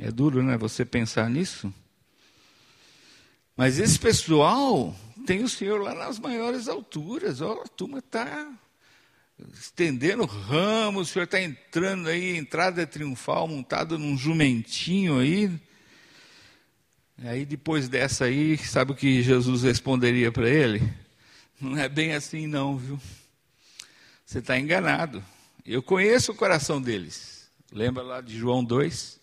É 0.00 0.10
duro, 0.10 0.42
né? 0.42 0.56
Você 0.58 0.84
pensar 0.84 1.30
nisso. 1.30 1.72
Mas 3.56 3.78
esse 3.78 3.98
pessoal 3.98 4.94
tem 5.26 5.42
o 5.42 5.48
Senhor 5.48 5.80
lá 5.80 5.94
nas 5.94 6.18
maiores 6.18 6.68
alturas. 6.68 7.40
Ó, 7.40 7.62
a 7.62 7.68
turma 7.68 7.98
está 7.98 8.52
estendendo 9.52 10.24
ramos, 10.24 11.08
o 11.08 11.12
Senhor 11.12 11.24
está 11.24 11.40
entrando 11.40 12.08
aí, 12.08 12.36
entrada 12.36 12.86
triunfal, 12.86 13.46
montado 13.46 13.98
num 13.98 14.16
jumentinho 14.16 15.18
aí. 15.18 15.50
Aí 17.22 17.44
depois 17.44 17.88
dessa 17.88 18.24
aí, 18.24 18.58
sabe 18.58 18.92
o 18.92 18.96
que 18.96 19.22
Jesus 19.22 19.62
responderia 19.62 20.32
para 20.32 20.48
ele? 20.48 20.82
Não 21.60 21.78
é 21.78 21.88
bem 21.88 22.12
assim 22.12 22.46
não, 22.46 22.76
viu? 22.76 23.00
Você 24.26 24.40
está 24.40 24.58
enganado. 24.58 25.24
Eu 25.64 25.82
conheço 25.82 26.32
o 26.32 26.34
coração 26.34 26.82
deles. 26.82 27.48
Lembra 27.72 28.02
lá 28.02 28.20
de 28.20 28.36
João 28.36 28.64
2? 28.64 29.20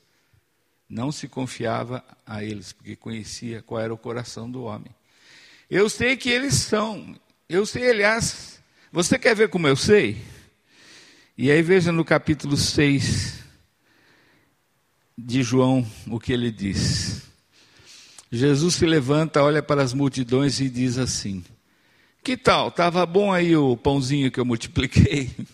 Não 0.92 1.10
se 1.10 1.30
confiava 1.30 2.04
a 2.28 2.44
eles, 2.44 2.74
porque 2.74 2.98
conhecia 2.98 3.62
qual 3.62 3.80
era 3.80 3.94
o 3.94 3.98
coração 3.98 4.52
do 4.52 4.64
homem. 4.64 4.94
Eu 5.70 5.90
sei 5.90 6.18
que 6.18 6.30
eles 6.30 6.56
são, 6.56 7.16
eu 7.48 7.66
sei, 7.66 7.90
aliás, 7.90 8.62
você 8.92 9.18
quer 9.18 9.34
ver 9.34 9.48
como 9.48 9.70
eu 9.70 9.76
sei? 9.78 10.22
E 11.38 11.50
aí 11.50 11.62
veja 11.62 11.94
no 11.94 12.04
capítulo 12.04 12.58
6 12.58 13.40
de 15.18 15.42
João 15.42 15.88
o 16.08 16.20
que 16.20 16.34
ele 16.34 16.52
diz. 16.52 17.22
Jesus 18.30 18.76
se 18.76 18.86
levanta, 18.86 19.42
olha 19.42 19.64
para 19.64 19.82
as 19.82 19.94
multidões 19.94 20.60
e 20.60 20.70
diz 20.70 20.98
assim: 20.98 21.44
Que 22.22 22.36
tal? 22.36 22.68
Estava 22.68 23.06
bom 23.06 23.32
aí 23.32 23.56
o 23.56 23.78
pãozinho 23.78 24.30
que 24.30 24.40
eu 24.40 24.46
multipliquei? 24.46 25.32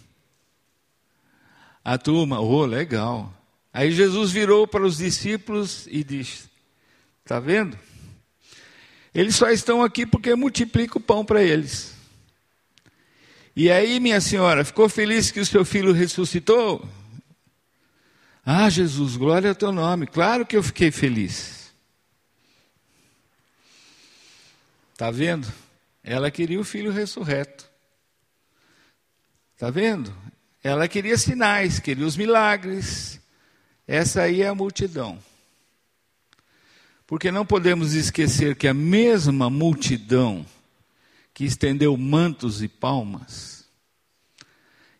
A 1.85 1.97
turma, 1.97 2.39
oh, 2.39 2.65
legal. 2.65 3.36
Aí 3.77 3.91
Jesus 3.91 4.31
virou 4.31 4.67
para 4.67 4.83
os 4.83 4.97
discípulos 4.97 5.85
e 5.91 6.03
disse: 6.03 6.49
Está 7.23 7.39
vendo? 7.39 7.77
Eles 9.13 9.35
só 9.35 9.51
estão 9.51 9.83
aqui 9.83 10.03
porque 10.03 10.31
eu 10.31 10.37
multiplico 10.37 10.97
o 10.97 11.01
pão 11.01 11.23
para 11.23 11.43
eles. 11.43 11.93
E 13.55 13.69
aí, 13.69 13.99
minha 13.99 14.19
senhora, 14.19 14.65
ficou 14.65 14.89
feliz 14.89 15.29
que 15.29 15.39
o 15.39 15.45
seu 15.45 15.63
filho 15.63 15.93
ressuscitou? 15.93 16.89
Ah, 18.43 18.67
Jesus, 18.67 19.15
glória 19.15 19.51
ao 19.51 19.55
teu 19.55 19.71
nome. 19.71 20.07
Claro 20.07 20.43
que 20.43 20.57
eu 20.57 20.63
fiquei 20.63 20.89
feliz. 20.89 21.71
Está 24.91 25.11
vendo? 25.11 25.47
Ela 26.03 26.31
queria 26.31 26.59
o 26.59 26.63
filho 26.63 26.91
ressurreto. 26.91 27.69
Está 29.53 29.69
vendo? 29.69 30.11
Ela 30.63 30.87
queria 30.87 31.15
sinais, 31.15 31.79
queria 31.79 32.07
os 32.07 32.17
milagres, 32.17 33.16
essa 33.87 34.23
aí 34.23 34.41
é 34.41 34.47
a 34.47 34.55
multidão. 34.55 35.17
Porque 37.07 37.31
não 37.31 37.45
podemos 37.45 37.93
esquecer 37.93 38.55
que 38.55 38.67
a 38.67 38.73
mesma 38.73 39.49
multidão 39.49 40.45
que 41.33 41.45
estendeu 41.45 41.95
mantos 41.95 42.61
e 42.61 42.67
palmas 42.67 43.65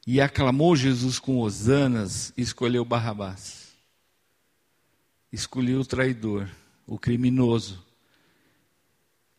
e 0.08 0.22
aclamou 0.22 0.74
Jesus 0.74 1.20
com 1.20 1.40
hosanas, 1.40 2.32
escolheu 2.38 2.86
Barrabás. 2.86 3.74
Escolheu 5.34 5.82
o 5.82 5.86
traidor, 5.86 6.50
o 6.86 6.98
criminoso. 6.98 7.84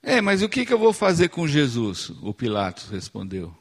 É, 0.03 0.20
mas 0.20 0.42
o 0.42 0.49
que, 0.49 0.66
que 0.66 0.72
eu 0.72 0.78
vou 0.78 0.92
fazer 0.92 1.30
com 1.30 1.49
Jesus? 1.49 2.11
O 2.20 2.34
Pilatos 2.34 2.90
respondeu. 2.90 3.57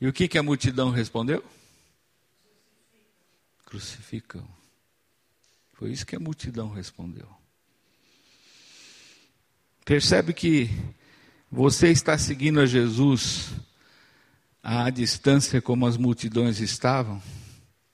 E 0.00 0.08
o 0.08 0.12
que, 0.12 0.26
que 0.26 0.36
a 0.36 0.42
multidão 0.42 0.90
respondeu? 0.90 1.44
Crucificam. 3.64 4.53
Foi 5.74 5.90
isso 5.90 6.06
que 6.06 6.16
a 6.16 6.20
multidão 6.20 6.70
respondeu. 6.70 7.28
Percebe 9.84 10.32
que 10.32 10.70
você 11.50 11.90
está 11.90 12.16
seguindo 12.16 12.60
a 12.60 12.66
Jesus 12.66 13.52
à 14.62 14.88
distância 14.88 15.60
como 15.60 15.86
as 15.86 15.96
multidões 15.96 16.60
estavam? 16.60 17.22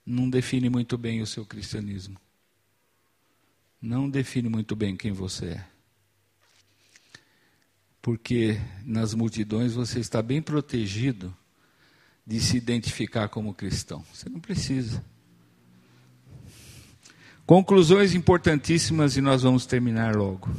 Não 0.05 0.29
define 0.29 0.69
muito 0.69 0.97
bem 0.97 1.21
o 1.21 1.27
seu 1.27 1.45
cristianismo. 1.45 2.19
Não 3.81 4.09
define 4.09 4.47
muito 4.47 4.75
bem 4.75 4.95
quem 4.95 5.11
você 5.11 5.47
é. 5.47 5.67
Porque 8.01 8.59
nas 8.85 9.13
multidões 9.13 9.73
você 9.73 9.99
está 9.99 10.21
bem 10.21 10.41
protegido 10.41 11.35
de 12.25 12.39
se 12.39 12.57
identificar 12.57 13.27
como 13.27 13.53
cristão. 13.53 14.05
Você 14.13 14.29
não 14.29 14.39
precisa. 14.39 15.03
Conclusões 17.51 18.15
importantíssimas 18.15 19.17
e 19.17 19.21
nós 19.21 19.41
vamos 19.41 19.65
terminar 19.65 20.15
logo. 20.15 20.49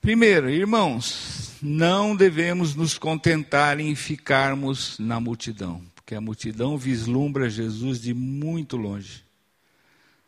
Primeiro, 0.00 0.48
irmãos, 0.48 1.54
não 1.60 2.14
devemos 2.14 2.76
nos 2.76 2.96
contentar 2.96 3.80
em 3.80 3.92
ficarmos 3.96 4.96
na 5.00 5.18
multidão, 5.18 5.82
porque 5.96 6.14
a 6.14 6.20
multidão 6.20 6.78
vislumbra 6.78 7.50
Jesus 7.50 8.00
de 8.00 8.14
muito 8.14 8.76
longe, 8.76 9.24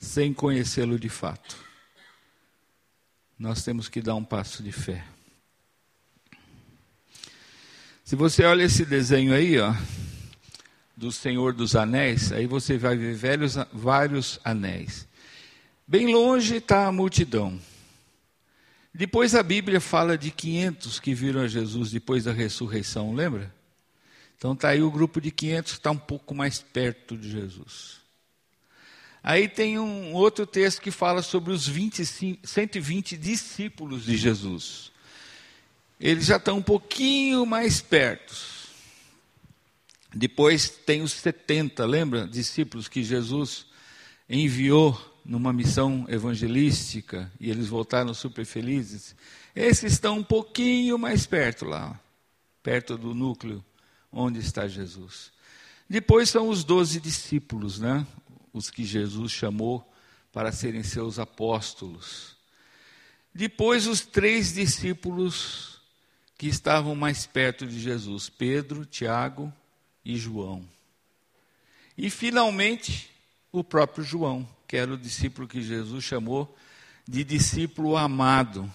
sem 0.00 0.34
conhecê-lo 0.34 0.98
de 0.98 1.08
fato. 1.08 1.56
Nós 3.38 3.62
temos 3.62 3.88
que 3.88 4.02
dar 4.02 4.16
um 4.16 4.24
passo 4.24 4.64
de 4.64 4.72
fé. 4.72 5.04
Se 8.02 8.16
você 8.16 8.42
olha 8.42 8.64
esse 8.64 8.84
desenho 8.84 9.32
aí, 9.32 9.60
ó, 9.60 9.72
do 11.00 11.10
Senhor 11.10 11.54
dos 11.54 11.74
Anéis, 11.74 12.30
aí 12.30 12.46
você 12.46 12.76
vai 12.76 12.94
ver 12.94 13.14
velhos, 13.14 13.56
vários 13.72 14.38
anéis. 14.44 15.08
Bem 15.88 16.12
longe 16.12 16.56
está 16.56 16.86
a 16.86 16.92
multidão. 16.92 17.58
Depois 18.92 19.34
a 19.34 19.42
Bíblia 19.42 19.80
fala 19.80 20.18
de 20.18 20.30
500 20.30 21.00
que 21.00 21.14
viram 21.14 21.40
a 21.40 21.48
Jesus 21.48 21.90
depois 21.90 22.24
da 22.24 22.32
ressurreição, 22.32 23.14
lembra? 23.14 23.50
Então 24.36 24.52
está 24.52 24.68
aí 24.68 24.82
o 24.82 24.90
grupo 24.90 25.22
de 25.22 25.30
500 25.30 25.72
que 25.72 25.78
está 25.78 25.90
um 25.90 25.96
pouco 25.96 26.34
mais 26.34 26.60
perto 26.60 27.16
de 27.16 27.30
Jesus. 27.30 27.96
Aí 29.22 29.48
tem 29.48 29.78
um 29.78 30.12
outro 30.12 30.44
texto 30.44 30.82
que 30.82 30.90
fala 30.90 31.22
sobre 31.22 31.50
os 31.50 31.66
25, 31.66 32.46
120 32.46 33.16
discípulos 33.16 34.04
de 34.04 34.18
Jesus. 34.18 34.92
Eles 35.98 36.26
já 36.26 36.36
estão 36.36 36.58
um 36.58 36.62
pouquinho 36.62 37.46
mais 37.46 37.80
perto. 37.80 38.59
Depois 40.14 40.68
tem 40.68 41.02
os 41.02 41.12
70, 41.12 41.84
lembra? 41.86 42.26
Discípulos 42.26 42.88
que 42.88 43.02
Jesus 43.02 43.66
enviou 44.28 44.98
numa 45.24 45.52
missão 45.52 46.04
evangelística 46.08 47.30
e 47.38 47.50
eles 47.50 47.68
voltaram 47.68 48.12
super 48.14 48.44
felizes. 48.44 49.14
Esses 49.54 49.92
estão 49.92 50.18
um 50.18 50.22
pouquinho 50.22 50.98
mais 50.98 51.26
perto 51.26 51.64
lá, 51.64 51.98
perto 52.62 52.96
do 52.96 53.14
núcleo 53.14 53.64
onde 54.12 54.40
está 54.40 54.66
Jesus. 54.66 55.32
Depois 55.88 56.28
são 56.28 56.48
os 56.48 56.64
doze 56.64 57.00
discípulos, 57.00 57.78
né? 57.78 58.06
Os 58.52 58.70
que 58.70 58.84
Jesus 58.84 59.30
chamou 59.30 59.88
para 60.32 60.52
serem 60.52 60.82
seus 60.82 61.18
apóstolos. 61.18 62.36
Depois 63.34 63.86
os 63.86 64.00
três 64.00 64.54
discípulos 64.54 65.80
que 66.36 66.48
estavam 66.48 66.94
mais 66.94 67.26
perto 67.26 67.66
de 67.66 67.78
Jesus: 67.78 68.28
Pedro, 68.28 68.84
Tiago 68.84 69.52
e 70.04 70.16
João. 70.16 70.66
E 71.96 72.08
finalmente, 72.08 73.10
o 73.52 73.62
próprio 73.62 74.04
João, 74.04 74.48
que 74.66 74.76
era 74.76 74.92
o 74.92 74.98
discípulo 74.98 75.48
que 75.48 75.62
Jesus 75.62 76.04
chamou 76.04 76.56
de 77.06 77.24
discípulo 77.24 77.96
amado, 77.96 78.72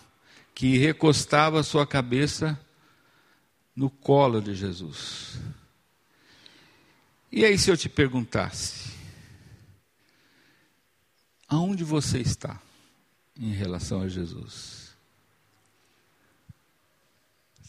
que 0.53 0.77
recostava 0.77 1.63
sua 1.63 1.87
cabeça 1.87 2.59
no 3.75 3.89
colo 3.89 4.41
de 4.41 4.53
Jesus. 4.53 5.39
E 7.31 7.43
aí, 7.43 7.57
se 7.57 7.69
eu 7.69 7.75
te 7.75 7.89
perguntasse, 7.89 8.93
aonde 11.47 11.83
você 11.83 12.19
está 12.19 12.61
em 13.37 13.51
relação 13.51 14.01
a 14.01 14.07
Jesus? 14.07 14.84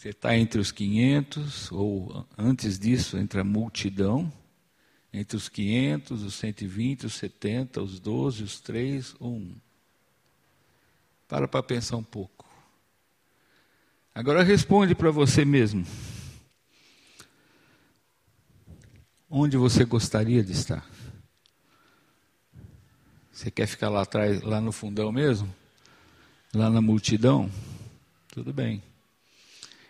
Você 0.07 0.11
está 0.11 0.37
entre 0.37 0.61
os 0.61 0.71
500, 0.71 1.73
ou 1.73 2.25
antes 2.39 2.79
disso, 2.79 3.19
entre 3.19 3.41
a 3.41 3.45
multidão, 3.45 4.33
entre 5.13 5.37
os 5.37 5.49
500, 5.49 6.23
os 6.23 6.35
120, 6.35 7.07
os 7.07 7.15
70, 7.15 7.83
os 7.83 7.99
12, 7.99 8.45
os 8.45 8.61
3 8.61 9.17
ou 9.19 9.35
1. 9.35 9.57
Para 11.27 11.49
para 11.49 11.61
pensar 11.61 11.97
um 11.97 12.05
pouco. 12.05 12.49
Agora 14.15 14.45
responde 14.45 14.95
para 14.95 15.11
você 15.11 15.45
mesmo. 15.45 15.85
Onde 19.29 19.57
você 19.57 19.85
gostaria 19.85 20.45
de 20.45 20.53
estar? 20.53 20.89
Você 23.33 23.51
quer 23.51 23.67
ficar 23.67 23.89
lá 23.89 24.03
atrás, 24.03 24.41
lá 24.43 24.61
no 24.61 24.71
fundão 24.71 25.11
mesmo? 25.11 25.53
Lá 26.55 26.71
na 26.71 26.81
multidão? 26.81 27.51
Tudo 28.29 28.53
bem. 28.53 28.81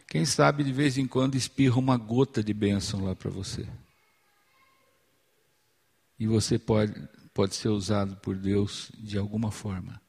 Quem 0.09 0.25
sabe 0.25 0.63
de 0.63 0.73
vez 0.73 0.97
em 0.97 1.07
quando 1.07 1.35
espirra 1.35 1.79
uma 1.79 1.97
gota 1.97 2.43
de 2.43 2.55
bênção 2.55 3.05
lá 3.05 3.15
para 3.15 3.31
você. 3.31 3.67
E 6.19 6.27
você 6.27 6.59
pode, 6.59 6.95
pode 7.35 7.55
ser 7.55 7.69
usado 7.69 8.17
por 8.17 8.37
Deus 8.37 8.91
de 8.97 9.19
alguma 9.19 9.51
forma. 9.51 10.01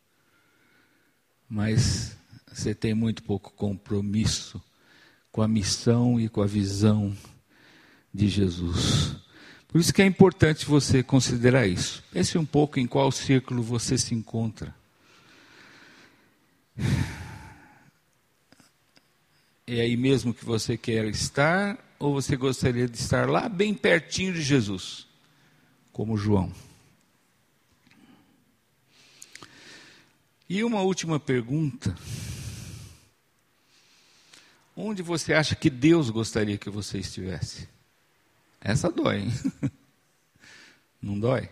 Mas 1.50 2.16
você 2.48 2.74
tem 2.74 2.94
muito 2.94 3.24
pouco 3.24 3.52
compromisso 3.54 4.62
com 5.32 5.42
a 5.42 5.48
missão 5.48 6.20
e 6.20 6.30
com 6.30 6.42
a 6.42 6.48
visão 6.48 7.16
de 8.14 8.28
Jesus. 8.28 9.16
Por 9.68 9.82
isso 9.82 9.94
que 9.94 10.02
é 10.02 10.06
importante 10.06 10.66
você 10.66 11.04
considerar 11.04 11.68
isso. 11.68 12.04
Pense 12.12 12.38
um 12.38 12.46
pouco 12.46 12.80
em 12.80 12.88
qual 12.88 13.12
círculo 13.12 13.62
você 13.62 13.98
se 13.98 14.16
encontra. 14.16 14.74
É 19.70 19.82
aí 19.82 19.98
mesmo 19.98 20.34
que 20.34 20.46
você 20.46 20.78
quer 20.78 21.04
estar 21.08 21.78
ou 22.00 22.14
você 22.14 22.38
gostaria 22.38 22.88
de 22.88 22.98
estar 22.98 23.30
lá 23.30 23.50
bem 23.50 23.74
pertinho 23.74 24.34
de 24.34 24.42
Jesus, 24.42 25.06
como 25.92 26.18
João? 26.18 26.54
E 30.48 30.64
uma 30.64 30.80
última 30.80 31.20
pergunta. 31.20 31.94
Onde 34.74 35.02
você 35.02 35.34
acha 35.34 35.54
que 35.54 35.70
Deus 35.70 36.10
gostaria 36.10 36.58
que 36.58 36.70
você 36.70 37.00
estivesse? 37.00 37.68
Essa 38.62 38.90
dói, 38.90 39.24
hein? 39.24 39.34
Não 41.02 41.20
dói? 41.20 41.50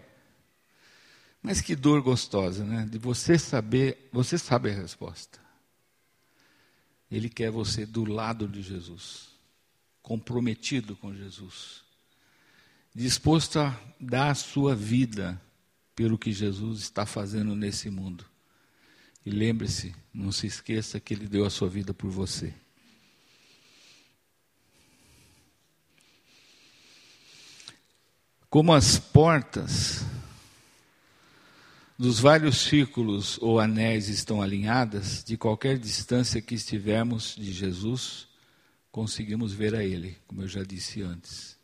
Mas 1.42 1.60
que 1.60 1.76
dor 1.76 2.02
gostosa, 2.02 2.64
né? 2.64 2.88
De 2.90 2.98
você 2.98 3.38
saber, 3.38 4.08
você 4.14 4.38
sabe 4.38 4.70
a 4.70 4.74
resposta. 4.74 5.45
Ele 7.10 7.30
quer 7.30 7.52
você 7.52 7.86
do 7.86 8.04
lado 8.04 8.48
de 8.48 8.62
Jesus, 8.62 9.30
comprometido 10.02 10.96
com 10.96 11.14
Jesus, 11.14 11.84
disposto 12.94 13.60
a 13.60 13.80
dar 14.00 14.32
a 14.32 14.36
sua 14.36 14.76
vida 14.76 15.42
pelo 15.96 16.18
que 16.18 16.32
Jesus 16.32 16.82
está 16.82 17.06
fazendo 17.06 17.56
nesse 17.56 17.90
mundo. 17.90 18.26
E 19.26 19.30
lembre-se, 19.30 19.96
não 20.14 20.32
se 20.32 20.46
esqueça 20.46 21.00
que 21.00 21.14
Ele 21.14 21.28
deu 21.28 21.46
a 21.46 21.50
sua 21.50 21.68
vida 21.68 21.94
por 21.94 22.10
você. 22.10 22.54
Como 28.50 28.74
as 28.74 29.00
portas 29.00 30.06
dos 31.98 32.20
vários 32.20 32.58
círculos 32.58 33.38
ou 33.42 33.60
anéis 33.60 34.10
estão 34.10 34.42
alinhadas, 34.42 35.24
de 35.24 35.38
qualquer 35.38 35.78
distância 35.78 36.42
que 36.42 36.56
estivermos 36.56 37.36
de 37.38 37.52
Jesus, 37.54 38.28
conseguimos 38.92 39.54
ver 39.54 39.76
a 39.76 39.84
Ele, 39.84 40.18
como 40.28 40.42
eu 40.42 40.48
já 40.48 40.64
disse 40.64 41.02
antes. 41.02 41.56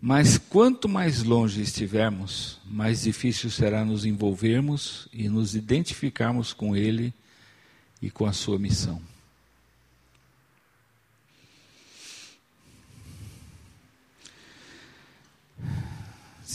Mas 0.00 0.38
quanto 0.38 0.88
mais 0.88 1.24
longe 1.24 1.60
estivermos, 1.60 2.60
mais 2.64 3.02
difícil 3.02 3.50
será 3.50 3.84
nos 3.84 4.04
envolvermos 4.04 5.08
e 5.12 5.28
nos 5.28 5.56
identificarmos 5.56 6.52
com 6.52 6.76
Ele 6.76 7.12
e 8.00 8.08
com 8.08 8.24
a 8.24 8.32
sua 8.32 8.58
missão. 8.58 9.02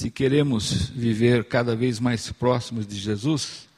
Se 0.04 0.12
queremos 0.12 0.90
viver 0.90 1.46
cada 1.46 1.78
vez 1.78 1.98
mais 1.98 2.30
próximos 2.30 2.86
de 2.86 2.98
Jesus, 2.98 3.70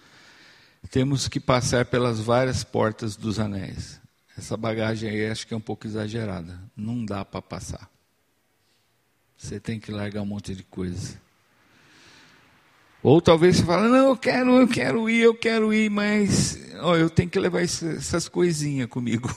temos 0.89 1.27
que 1.27 1.39
passar 1.39 1.85
pelas 1.85 2.19
várias 2.19 2.63
portas 2.63 3.15
dos 3.15 3.39
anéis. 3.39 4.01
Essa 4.35 4.57
bagagem 4.57 5.07
aí 5.07 5.27
acho 5.27 5.45
que 5.45 5.53
é 5.53 5.57
um 5.57 5.61
pouco 5.61 5.85
exagerada. 5.85 6.59
Não 6.75 7.05
dá 7.05 7.23
para 7.23 7.43
passar. 7.43 7.87
Você 9.37 9.59
tem 9.59 9.79
que 9.79 9.91
largar 9.91 10.23
um 10.23 10.25
monte 10.25 10.55
de 10.55 10.63
coisa. 10.63 11.21
Ou 13.03 13.21
talvez 13.21 13.57
você 13.57 13.63
fale, 13.63 13.87
não, 13.87 14.07
eu 14.07 14.17
quero, 14.17 14.59
eu 14.59 14.67
quero 14.67 15.07
ir, 15.07 15.21
eu 15.21 15.35
quero 15.35 15.71
ir, 15.71 15.91
mas 15.91 16.57
ó, 16.79 16.97
eu 16.97 17.07
tenho 17.07 17.29
que 17.29 17.37
levar 17.37 17.61
essas 17.61 18.27
coisinhas 18.27 18.89
comigo. 18.89 19.29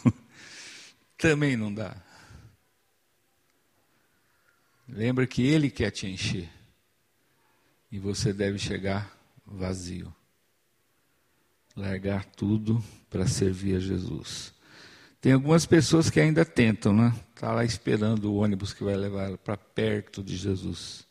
Também 1.19 1.55
não 1.55 1.71
dá. 1.71 1.95
Lembra 4.89 5.27
que 5.27 5.43
Ele 5.47 5.69
quer 5.69 5.91
te 5.91 6.07
encher. 6.07 6.57
E 7.91 7.99
você 7.99 8.33
deve 8.33 8.59
chegar 8.59 9.17
vazio. 9.47 10.15
Largar 11.75 12.25
tudo 12.25 12.83
para 13.09 13.27
servir 13.27 13.77
a 13.77 13.81
Jesus. 13.81 14.53
Tem 15.21 15.33
algumas 15.33 15.67
pessoas 15.67 16.11
que 16.11 16.21
ainda 16.21 16.45
tentam, 16.45 16.93
né? 16.93 17.13
Está 17.35 17.53
lá 17.53 17.65
esperando 17.65 18.33
o 18.33 18.37
ônibus 18.37 18.73
que 18.73 18.85
vai 18.85 18.97
levar 18.97 19.37
para 19.39 19.57
perto 19.57 20.23
de 20.23 20.37
Jesus. 20.37 21.07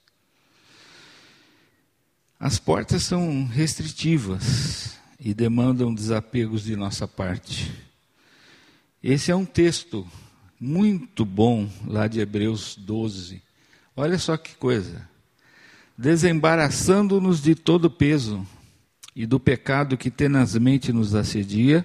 As 2.39 2.59
portas 2.59 3.03
são 3.03 3.45
restritivas 3.45 4.97
e 5.19 5.33
demandam 5.33 5.93
desapegos 5.93 6.63
de 6.63 6.75
nossa 6.75 7.07
parte. 7.07 7.73
Esse 9.03 9.31
é 9.31 9.35
um 9.35 9.45
texto 9.45 10.07
muito 10.59 11.25
bom 11.25 11.69
lá 11.85 12.07
de 12.07 12.19
Hebreus 12.19 12.75
12. 12.75 13.41
Olha 13.95 14.17
só 14.19 14.37
que 14.37 14.55
coisa. 14.55 15.09
Desembaraçando-nos 15.97 17.41
de 17.41 17.55
todo 17.55 17.89
peso 17.89 18.45
e 19.15 19.25
do 19.25 19.39
pecado 19.39 19.97
que 19.97 20.11
tenazmente 20.11 20.93
nos 20.93 21.15
assedia, 21.15 21.83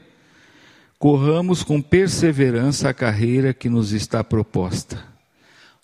corramos 0.99 1.63
com 1.63 1.81
perseverança 1.81 2.91
a 2.91 2.95
carreira 2.95 3.55
que 3.55 3.71
nos 3.71 3.93
está 3.93 4.23
proposta, 4.23 5.03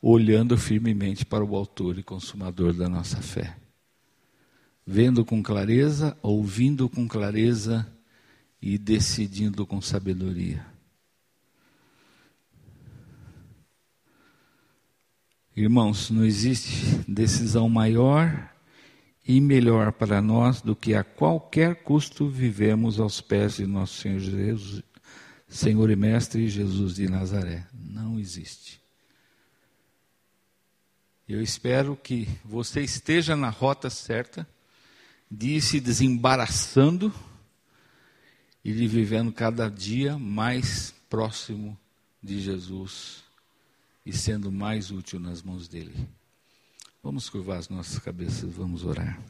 olhando 0.03 0.59
firmemente 0.59 1.25
para 1.25 1.43
o 1.43 1.57
Autor 1.57 1.99
e 1.99 2.03
Consumador 2.03 2.75
da 2.75 2.87
nossa 2.87 3.23
fé. 3.23 3.57
Vendo 4.87 5.25
com 5.25 5.43
clareza, 5.43 6.15
ouvindo 6.23 6.87
com 6.87 7.09
clareza 7.09 7.87
e 8.61 8.77
decidindo 8.77 9.67
com 9.67 9.81
sabedoria. 9.81 10.78
Irmãos, 15.61 16.09
não 16.09 16.25
existe 16.25 17.03
decisão 17.09 17.69
maior 17.69 18.49
e 19.27 19.41
melhor 19.41 19.91
para 19.91 20.23
nós 20.23 20.63
do 20.63 20.77
que 20.77 20.95
a 20.95 21.03
qualquer 21.03 21.83
custo 21.83 22.29
vivemos 22.29 23.01
aos 23.01 23.21
pés 23.21 23.57
de 23.57 23.67
nosso 23.67 24.01
Senhor 24.01 24.21
Jesus, 24.21 24.85
Senhor 25.49 25.91
e 25.91 25.97
Mestre 25.97 26.49
Jesus 26.49 26.95
de 26.95 27.09
Nazaré. 27.09 27.67
Não 27.75 28.21
existe. 28.21 28.81
Eu 31.29 31.43
espero 31.43 31.97
que 31.97 32.29
você 32.45 32.83
esteja 32.83 33.35
na 33.35 33.51
rota 33.51 33.91
certa 33.91 34.49
de 35.29 35.57
ir 35.57 35.61
se 35.61 35.81
desembaraçando 35.81 37.13
e 38.65 38.73
de 38.73 38.87
vivendo 38.87 39.33
cada 39.33 39.69
dia 39.69 40.17
mais 40.17 40.95
próximo 41.11 41.77
de 42.23 42.41
Jesus 42.41 43.28
e 44.09 44.13
sendo 44.15 44.51
mais 44.51 44.91
útil 44.91 45.21
nas 45.21 45.43
mãos 45.43 45.69
dele. 45.69 46.09
Vamos 47.03 47.29
curvar 47.29 47.59
as 47.59 47.69
nossas 47.69 47.99
cabeças, 47.99 48.51
vamos 48.55 48.83
orar. 48.83 49.23